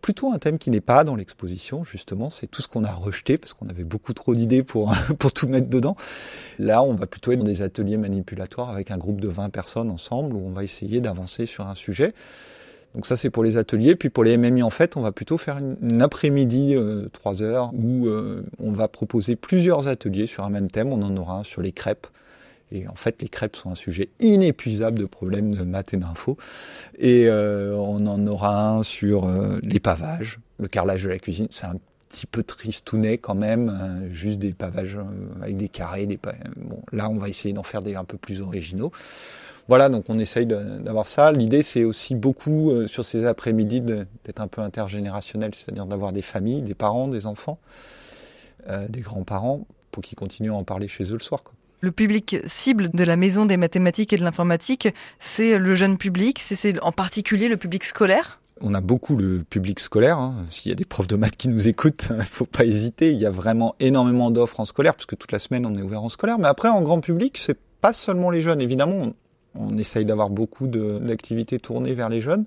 Plutôt 0.00 0.32
un 0.32 0.38
thème 0.38 0.58
qui 0.58 0.70
n'est 0.70 0.80
pas 0.80 1.02
dans 1.02 1.16
l'exposition, 1.16 1.82
justement, 1.82 2.30
c'est 2.30 2.46
tout 2.46 2.62
ce 2.62 2.68
qu'on 2.68 2.84
a 2.84 2.92
rejeté 2.92 3.38
parce 3.38 3.54
qu'on 3.54 3.68
avait 3.68 3.84
beaucoup 3.84 4.12
trop 4.12 4.34
d'idées 4.34 4.62
pour, 4.62 4.94
pour 5.18 5.32
tout 5.32 5.48
mettre 5.48 5.68
dedans. 5.68 5.96
Là, 6.58 6.82
on 6.82 6.94
va 6.94 7.06
plutôt 7.06 7.32
être 7.32 7.40
dans 7.40 7.44
des 7.44 7.62
ateliers 7.62 7.96
manipulatoires 7.96 8.70
avec 8.70 8.90
un 8.90 8.98
groupe 8.98 9.20
de 9.20 9.28
20 9.28 9.50
personnes 9.50 9.90
ensemble 9.90 10.36
où 10.36 10.46
on 10.46 10.50
va 10.50 10.62
essayer 10.64 11.00
d'avancer 11.00 11.46
sur 11.46 11.66
un 11.66 11.74
sujet. 11.74 12.14
Donc 12.96 13.04
ça 13.04 13.16
c'est 13.16 13.28
pour 13.28 13.44
les 13.44 13.58
ateliers. 13.58 13.94
Puis 13.94 14.08
pour 14.08 14.24
les 14.24 14.36
MMI 14.38 14.62
en 14.62 14.70
fait, 14.70 14.96
on 14.96 15.02
va 15.02 15.12
plutôt 15.12 15.36
faire 15.38 15.58
une, 15.58 16.00
après-midi, 16.00 16.74
euh, 16.74 17.08
trois 17.12 17.42
heures, 17.42 17.70
où 17.74 18.06
euh, 18.06 18.42
on 18.58 18.72
va 18.72 18.88
proposer 18.88 19.36
plusieurs 19.36 19.86
ateliers 19.86 20.26
sur 20.26 20.44
un 20.44 20.50
même 20.50 20.70
thème. 20.70 20.92
On 20.92 21.02
en 21.02 21.14
aura 21.16 21.40
un 21.40 21.44
sur 21.44 21.60
les 21.60 21.72
crêpes. 21.72 22.06
Et 22.72 22.88
en 22.88 22.94
fait, 22.94 23.22
les 23.22 23.28
crêpes 23.28 23.56
sont 23.56 23.70
un 23.70 23.76
sujet 23.76 24.08
inépuisable 24.18 24.98
de 24.98 25.04
problèmes 25.04 25.54
de 25.54 25.62
maths 25.62 25.94
et 25.94 25.96
d'infos. 25.96 26.36
Et 26.98 27.26
euh, 27.26 27.76
on 27.76 28.06
en 28.06 28.26
aura 28.26 28.70
un 28.70 28.82
sur 28.82 29.30
les 29.62 29.80
pavages, 29.80 30.40
le 30.58 30.68
carrelage 30.68 31.04
de 31.04 31.08
la 31.08 31.18
cuisine. 31.18 31.46
C'est 31.50 31.66
un 31.66 31.76
petit 32.08 32.26
peu 32.26 32.42
tristounet 32.42 33.18
quand 33.18 33.34
même, 33.34 34.08
juste 34.12 34.38
des 34.38 34.52
pavages 34.52 34.98
avec 35.42 35.56
des 35.56 35.68
carrés. 35.68 36.06
Des 36.06 36.18
bon, 36.56 36.82
là, 36.92 37.08
on 37.08 37.18
va 37.18 37.28
essayer 37.28 37.54
d'en 37.54 37.62
faire 37.62 37.82
des 37.82 37.94
un 37.94 38.04
peu 38.04 38.16
plus 38.16 38.40
originaux. 38.40 38.90
Voilà, 39.68 39.88
donc 39.88 40.04
on 40.08 40.18
essaye 40.18 40.46
d'avoir 40.46 41.08
ça. 41.08 41.32
L'idée, 41.32 41.62
c'est 41.64 41.82
aussi 41.82 42.14
beaucoup 42.14 42.70
euh, 42.70 42.86
sur 42.86 43.04
ces 43.04 43.26
après-midi 43.26 43.80
d'être 43.80 44.40
un 44.40 44.46
peu 44.46 44.62
intergénérationnel, 44.62 45.54
c'est-à-dire 45.54 45.86
d'avoir 45.86 46.12
des 46.12 46.22
familles, 46.22 46.62
des 46.62 46.74
parents, 46.74 47.08
des 47.08 47.26
enfants, 47.26 47.58
euh, 48.68 48.86
des 48.88 49.00
grands-parents, 49.00 49.66
pour 49.90 50.04
qu'ils 50.04 50.16
continuent 50.16 50.52
à 50.52 50.54
en 50.54 50.62
parler 50.62 50.86
chez 50.86 51.04
eux 51.04 51.14
le 51.14 51.18
soir. 51.18 51.42
Quoi. 51.42 51.54
Le 51.80 51.92
public 51.92 52.36
cible 52.46 52.90
de 52.92 53.04
la 53.04 53.16
Maison 53.16 53.46
des 53.46 53.56
mathématiques 53.56 54.12
et 54.12 54.16
de 54.16 54.24
l'informatique, 54.24 54.88
c'est 55.20 55.58
le 55.58 55.74
jeune 55.74 55.98
public, 55.98 56.40
c'est 56.42 56.80
en 56.82 56.92
particulier 56.92 57.48
le 57.48 57.56
public 57.56 57.84
scolaire 57.84 58.40
on 58.60 58.74
a 58.74 58.80
beaucoup 58.80 59.16
le 59.16 59.42
public 59.42 59.80
scolaire. 59.80 60.18
Hein. 60.18 60.46
S'il 60.50 60.70
y 60.70 60.72
a 60.72 60.76
des 60.76 60.84
profs 60.84 61.06
de 61.06 61.16
maths 61.16 61.36
qui 61.36 61.48
nous 61.48 61.68
écoutent, 61.68 62.08
il 62.18 62.24
faut 62.24 62.46
pas 62.46 62.64
hésiter. 62.64 63.12
Il 63.12 63.18
y 63.18 63.26
a 63.26 63.30
vraiment 63.30 63.74
énormément 63.80 64.30
d'offres 64.30 64.60
en 64.60 64.64
scolaire, 64.64 64.94
puisque 64.94 65.16
toute 65.16 65.32
la 65.32 65.38
semaine 65.38 65.66
on 65.66 65.74
est 65.74 65.82
ouvert 65.82 66.02
en 66.02 66.08
scolaire. 66.08 66.38
Mais 66.38 66.48
après, 66.48 66.68
en 66.68 66.82
grand 66.82 67.00
public, 67.00 67.36
c'est 67.38 67.58
pas 67.80 67.92
seulement 67.92 68.30
les 68.30 68.40
jeunes. 68.40 68.60
Évidemment, 68.60 69.12
on 69.54 69.76
essaye 69.78 70.04
d'avoir 70.04 70.30
beaucoup 70.30 70.66
d'activités 70.66 71.58
tournées 71.58 71.94
vers 71.94 72.08
les 72.08 72.20
jeunes. 72.20 72.46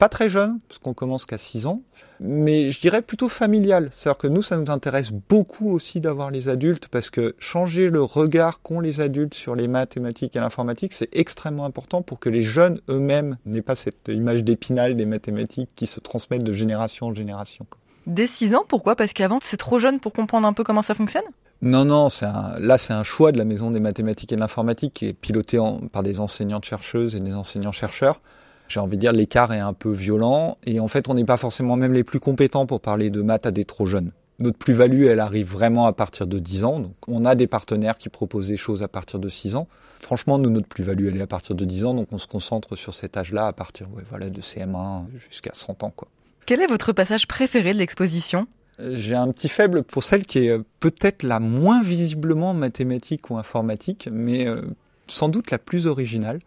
Pas 0.00 0.08
très 0.08 0.30
jeunes, 0.30 0.60
parce 0.66 0.78
qu'on 0.78 0.94
commence 0.94 1.26
qu'à 1.26 1.36
6 1.36 1.66
ans, 1.66 1.82
mais 2.20 2.70
je 2.70 2.80
dirais 2.80 3.02
plutôt 3.02 3.28
familial. 3.28 3.90
C'est-à-dire 3.92 4.16
que 4.16 4.28
nous, 4.28 4.40
ça 4.40 4.56
nous 4.56 4.70
intéresse 4.70 5.12
beaucoup 5.12 5.70
aussi 5.70 6.00
d'avoir 6.00 6.30
les 6.30 6.48
adultes, 6.48 6.88
parce 6.88 7.10
que 7.10 7.36
changer 7.38 7.90
le 7.90 8.02
regard 8.02 8.62
qu'ont 8.62 8.80
les 8.80 9.02
adultes 9.02 9.34
sur 9.34 9.54
les 9.54 9.68
mathématiques 9.68 10.34
et 10.36 10.40
l'informatique, 10.40 10.94
c'est 10.94 11.14
extrêmement 11.14 11.66
important 11.66 12.00
pour 12.00 12.18
que 12.18 12.30
les 12.30 12.40
jeunes 12.40 12.80
eux-mêmes 12.88 13.36
n'aient 13.44 13.60
pas 13.60 13.74
cette 13.74 14.08
image 14.08 14.42
d'épinal 14.42 14.96
des 14.96 15.04
mathématiques 15.04 15.68
qui 15.76 15.86
se 15.86 16.00
transmettent 16.00 16.44
de 16.44 16.52
génération 16.54 17.08
en 17.08 17.14
génération. 17.14 17.66
Dès 18.06 18.26
6 18.26 18.54
ans, 18.54 18.64
pourquoi? 18.66 18.96
Parce 18.96 19.12
qu'avant, 19.12 19.38
c'est 19.42 19.58
trop 19.58 19.78
jeune 19.80 20.00
pour 20.00 20.14
comprendre 20.14 20.48
un 20.48 20.54
peu 20.54 20.64
comment 20.64 20.80
ça 20.80 20.94
fonctionne? 20.94 21.24
Non, 21.60 21.84
non, 21.84 22.08
c'est 22.08 22.24
là 22.58 22.78
c'est 22.78 22.94
un 22.94 23.04
choix 23.04 23.32
de 23.32 23.38
la 23.38 23.44
Maison 23.44 23.70
des 23.70 23.80
mathématiques 23.80 24.32
et 24.32 24.36
de 24.36 24.40
l'informatique 24.40 24.94
qui 24.94 25.08
est 25.08 25.12
piloté 25.12 25.58
par 25.92 26.02
des 26.02 26.18
enseignantes 26.18 26.64
chercheuses 26.64 27.14
et 27.16 27.20
des 27.20 27.34
enseignants 27.34 27.70
chercheurs. 27.70 28.22
J'ai 28.70 28.78
envie 28.78 28.96
de 28.96 29.00
dire 29.00 29.12
l'écart 29.12 29.52
est 29.52 29.58
un 29.58 29.72
peu 29.72 29.90
violent 29.90 30.56
et 30.64 30.78
en 30.78 30.86
fait 30.86 31.08
on 31.08 31.14
n'est 31.14 31.24
pas 31.24 31.36
forcément 31.36 31.74
même 31.74 31.92
les 31.92 32.04
plus 32.04 32.20
compétents 32.20 32.66
pour 32.66 32.80
parler 32.80 33.10
de 33.10 33.20
maths 33.20 33.44
à 33.44 33.50
des 33.50 33.64
trop 33.64 33.84
jeunes. 33.84 34.12
Notre 34.38 34.58
plus-value, 34.58 35.06
elle 35.06 35.18
arrive 35.18 35.50
vraiment 35.50 35.86
à 35.86 35.92
partir 35.92 36.28
de 36.28 36.38
10 36.38 36.64
ans. 36.64 36.78
Donc 36.78 36.94
on 37.08 37.24
a 37.24 37.34
des 37.34 37.48
partenaires 37.48 37.98
qui 37.98 38.08
proposent 38.08 38.46
des 38.46 38.56
choses 38.56 38.84
à 38.84 38.88
partir 38.88 39.18
de 39.18 39.28
6 39.28 39.56
ans. 39.56 39.66
Franchement, 39.98 40.38
nous, 40.38 40.50
notre 40.50 40.68
plus-value, 40.68 41.08
elle 41.08 41.16
est 41.16 41.22
à 41.22 41.26
partir 41.26 41.56
de 41.56 41.64
10 41.64 41.84
ans. 41.84 41.94
Donc 41.94 42.06
on 42.12 42.18
se 42.18 42.28
concentre 42.28 42.76
sur 42.76 42.94
cet 42.94 43.16
âge-là 43.16 43.48
à 43.48 43.52
partir 43.52 43.88
voilà, 44.08 44.30
de 44.30 44.40
CM1 44.40 45.06
jusqu'à 45.28 45.50
100 45.52 45.82
ans. 45.82 45.92
Quoi. 45.94 46.06
Quel 46.46 46.62
est 46.62 46.68
votre 46.68 46.92
passage 46.92 47.26
préféré 47.26 47.74
de 47.74 47.78
l'exposition? 47.78 48.46
J'ai 48.92 49.16
un 49.16 49.28
petit 49.32 49.48
faible 49.48 49.82
pour 49.82 50.04
celle 50.04 50.24
qui 50.24 50.46
est 50.46 50.50
euh, 50.50 50.64
peut-être 50.78 51.24
la 51.24 51.40
moins 51.40 51.82
visiblement 51.82 52.54
mathématique 52.54 53.30
ou 53.30 53.36
informatique, 53.36 54.08
mais 54.12 54.46
euh, 54.46 54.62
sans 55.08 55.28
doute 55.28 55.50
la 55.50 55.58
plus 55.58 55.88
originale. 55.88 56.38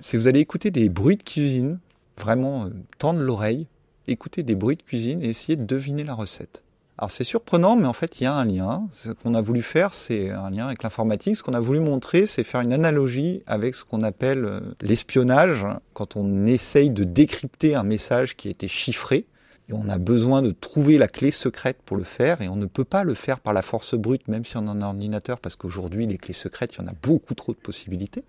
C'est 0.00 0.16
vous 0.16 0.28
allez 0.28 0.40
écouter 0.40 0.70
des 0.70 0.88
bruits 0.88 1.16
de 1.16 1.22
cuisine, 1.22 1.78
vraiment 2.18 2.66
euh, 2.66 2.70
tendre 2.98 3.20
l'oreille, 3.20 3.66
écouter 4.06 4.42
des 4.42 4.54
bruits 4.54 4.76
de 4.76 4.82
cuisine 4.82 5.22
et 5.22 5.30
essayer 5.30 5.56
de 5.56 5.64
deviner 5.64 6.04
la 6.04 6.14
recette. 6.14 6.62
Alors 6.96 7.10
c'est 7.10 7.24
surprenant, 7.24 7.74
mais 7.74 7.86
en 7.86 7.92
fait 7.92 8.20
il 8.20 8.24
y 8.24 8.26
a 8.26 8.34
un 8.34 8.44
lien. 8.44 8.86
Ce 8.92 9.10
qu'on 9.10 9.34
a 9.34 9.40
voulu 9.40 9.62
faire, 9.62 9.94
c'est 9.94 10.30
un 10.30 10.50
lien 10.50 10.66
avec 10.66 10.82
l'informatique. 10.82 11.36
Ce 11.36 11.42
qu'on 11.42 11.54
a 11.54 11.60
voulu 11.60 11.80
montrer, 11.80 12.26
c'est 12.26 12.44
faire 12.44 12.60
une 12.60 12.72
analogie 12.72 13.42
avec 13.46 13.74
ce 13.74 13.84
qu'on 13.84 14.02
appelle 14.02 14.60
l'espionnage, 14.80 15.66
quand 15.92 16.16
on 16.16 16.46
essaye 16.46 16.90
de 16.90 17.02
décrypter 17.02 17.74
un 17.74 17.82
message 17.82 18.36
qui 18.36 18.48
a 18.48 18.50
été 18.52 18.68
chiffré 18.68 19.26
et 19.68 19.72
on 19.72 19.88
a 19.88 19.98
besoin 19.98 20.42
de 20.42 20.50
trouver 20.50 20.98
la 20.98 21.08
clé 21.08 21.30
secrète 21.30 21.78
pour 21.84 21.96
le 21.96 22.04
faire 22.04 22.42
et 22.42 22.48
on 22.48 22.56
ne 22.56 22.66
peut 22.66 22.84
pas 22.84 23.04
le 23.04 23.14
faire 23.14 23.40
par 23.40 23.52
la 23.52 23.62
force 23.62 23.94
brute 23.94 24.28
même 24.28 24.44
si 24.44 24.56
on 24.56 24.66
a 24.66 24.70
un 24.70 24.82
ordinateur 24.82 25.38
parce 25.38 25.56
qu'aujourd'hui 25.56 26.06
les 26.06 26.18
clés 26.18 26.34
secrètes 26.34 26.74
il 26.74 26.82
y 26.82 26.84
en 26.84 26.88
a 26.88 26.94
beaucoup 27.02 27.34
trop 27.34 27.52
de 27.52 27.58
possibilités 27.58 28.24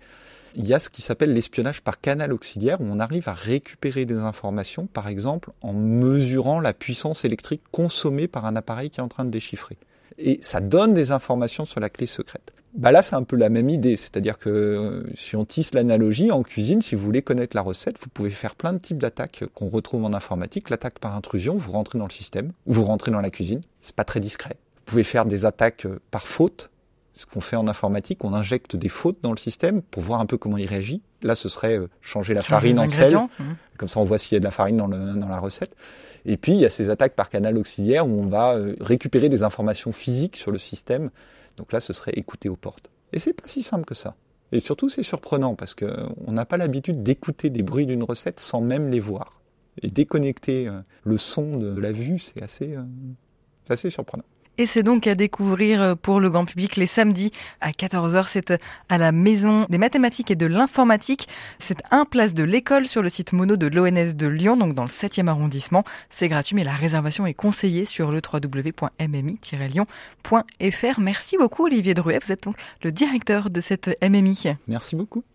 il 0.56 0.66
y 0.66 0.74
a 0.74 0.78
ce 0.78 0.88
qui 0.88 1.02
s'appelle 1.02 1.32
l'espionnage 1.32 1.82
par 1.82 2.00
canal 2.00 2.32
auxiliaire, 2.32 2.80
où 2.80 2.84
on 2.84 2.98
arrive 2.98 3.28
à 3.28 3.32
récupérer 3.32 4.06
des 4.06 4.16
informations, 4.16 4.86
par 4.86 5.06
exemple 5.06 5.50
en 5.60 5.72
mesurant 5.72 6.60
la 6.60 6.72
puissance 6.72 7.24
électrique 7.24 7.62
consommée 7.70 8.26
par 8.26 8.46
un 8.46 8.56
appareil 8.56 8.90
qui 8.90 9.00
est 9.00 9.02
en 9.02 9.08
train 9.08 9.26
de 9.26 9.30
déchiffrer. 9.30 9.76
Et 10.18 10.38
ça 10.40 10.60
donne 10.60 10.94
des 10.94 11.12
informations 11.12 11.66
sur 11.66 11.78
la 11.78 11.90
clé 11.90 12.06
secrète. 12.06 12.52
Bah 12.74 12.92
là, 12.92 13.02
c'est 13.02 13.16
un 13.16 13.22
peu 13.22 13.36
la 13.36 13.48
même 13.48 13.70
idée, 13.70 13.96
c'est-à-dire 13.96 14.36
que 14.36 14.50
euh, 14.50 15.02
si 15.14 15.34
on 15.34 15.46
tisse 15.46 15.72
l'analogie 15.72 16.30
en 16.30 16.42
cuisine, 16.42 16.82
si 16.82 16.94
vous 16.94 17.04
voulez 17.04 17.22
connaître 17.22 17.56
la 17.56 17.62
recette, 17.62 17.96
vous 18.00 18.08
pouvez 18.08 18.30
faire 18.30 18.54
plein 18.54 18.74
de 18.74 18.78
types 18.78 18.98
d'attaques 18.98 19.44
qu'on 19.54 19.68
retrouve 19.68 20.04
en 20.04 20.12
informatique. 20.12 20.68
L'attaque 20.68 20.98
par 20.98 21.14
intrusion, 21.14 21.56
vous 21.56 21.72
rentrez 21.72 21.98
dans 21.98 22.06
le 22.06 22.12
système, 22.12 22.52
ou 22.66 22.74
vous 22.74 22.84
rentrez 22.84 23.10
dans 23.10 23.22
la 23.22 23.30
cuisine, 23.30 23.62
c'est 23.80 23.94
pas 23.94 24.04
très 24.04 24.20
discret. 24.20 24.56
Vous 24.76 24.82
pouvez 24.84 25.04
faire 25.04 25.24
des 25.24 25.46
attaques 25.46 25.86
euh, 25.86 26.00
par 26.10 26.26
faute, 26.26 26.70
ce 27.16 27.26
qu'on 27.26 27.40
fait 27.40 27.56
en 27.56 27.66
informatique, 27.66 28.24
on 28.24 28.34
injecte 28.34 28.76
des 28.76 28.88
fautes 28.88 29.18
dans 29.22 29.32
le 29.32 29.38
système 29.38 29.82
pour 29.82 30.02
voir 30.02 30.20
un 30.20 30.26
peu 30.26 30.36
comment 30.36 30.58
il 30.58 30.66
réagit. 30.66 31.02
Là, 31.22 31.34
ce 31.34 31.48
serait 31.48 31.78
euh, 31.78 31.88
changer 32.00 32.34
la 32.34 32.42
farine 32.42 32.78
en 32.78 32.86
sel, 32.86 33.14
mmh. 33.16 33.44
comme 33.78 33.88
ça 33.88 34.00
on 34.00 34.04
voit 34.04 34.18
s'il 34.18 34.34
y 34.34 34.36
a 34.36 34.40
de 34.40 34.44
la 34.44 34.50
farine 34.50 34.76
dans, 34.76 34.86
le, 34.86 35.14
dans 35.14 35.28
la 35.28 35.40
recette. 35.40 35.74
Et 36.26 36.36
puis 36.36 36.52
il 36.52 36.58
y 36.58 36.64
a 36.64 36.70
ces 36.70 36.90
attaques 36.90 37.14
par 37.14 37.28
canal 37.28 37.56
auxiliaire 37.56 38.06
où 38.06 38.20
on 38.20 38.26
va 38.26 38.56
récupérer 38.80 39.28
des 39.28 39.42
informations 39.42 39.92
physiques 39.92 40.36
sur 40.36 40.50
le 40.50 40.58
système. 40.58 41.10
Donc 41.56 41.72
là, 41.72 41.80
ce 41.80 41.92
serait 41.92 42.12
écouter 42.14 42.48
aux 42.48 42.56
portes. 42.56 42.90
Et 43.12 43.18
c'est 43.18 43.32
pas 43.32 43.46
si 43.46 43.62
simple 43.62 43.84
que 43.84 43.94
ça. 43.94 44.14
Et 44.52 44.60
surtout, 44.60 44.88
c'est 44.88 45.02
surprenant 45.02 45.54
parce 45.54 45.74
qu'on 45.74 46.32
n'a 46.32 46.44
pas 46.44 46.56
l'habitude 46.56 47.02
d'écouter 47.02 47.50
des 47.50 47.62
bruits 47.62 47.86
d'une 47.86 48.02
recette 48.02 48.40
sans 48.40 48.60
même 48.60 48.90
les 48.90 49.00
voir. 49.00 49.40
Et 49.82 49.88
déconnecter 49.88 50.68
euh, 50.68 50.80
le 51.04 51.18
son 51.18 51.56
de 51.56 51.78
la 51.78 51.92
vue, 51.92 52.18
c'est 52.18 52.42
assez, 52.42 52.74
euh, 52.74 52.82
assez 53.68 53.90
surprenant. 53.90 54.24
Et 54.58 54.66
c'est 54.66 54.82
donc 54.82 55.06
à 55.06 55.14
découvrir 55.14 55.82
euh, 55.82 55.94
pour 55.94 56.20
le 56.20 56.30
grand 56.30 56.46
public 56.46 56.76
les 56.76 56.86
samedis 56.86 57.32
à 57.60 57.70
14h. 57.70 58.26
C'est 58.28 58.52
euh, 58.52 58.56
à 58.88 58.96
la 58.98 59.12
Maison 59.12 59.66
des 59.68 59.76
mathématiques 59.78 60.30
et 60.30 60.36
de 60.36 60.46
l'informatique. 60.46 61.28
C'est 61.58 61.82
un 61.90 62.06
place 62.06 62.32
de 62.32 62.44
l'école 62.44 62.86
sur 62.86 63.02
le 63.02 63.08
site 63.08 63.32
mono 63.32 63.56
de 63.56 63.66
l'ONS 63.66 64.14
de 64.14 64.26
Lyon, 64.26 64.56
donc 64.56 64.74
dans 64.74 64.84
le 64.84 64.88
7e 64.88 65.28
arrondissement. 65.28 65.84
C'est 66.08 66.28
gratuit, 66.28 66.56
mais 66.56 66.64
la 66.64 66.72
réservation 66.72 67.26
est 67.26 67.34
conseillée 67.34 67.84
sur 67.84 68.10
le 68.10 68.20
www.mmi-lyon.fr. 68.20 71.00
Merci 71.00 71.36
beaucoup 71.36 71.66
Olivier 71.66 71.92
Druet. 71.94 72.18
Vous 72.24 72.32
êtes 72.32 72.44
donc 72.44 72.56
le 72.82 72.92
directeur 72.92 73.50
de 73.50 73.60
cette 73.60 73.98
MMI. 74.02 74.54
Merci 74.68 74.96
beaucoup. 74.96 75.26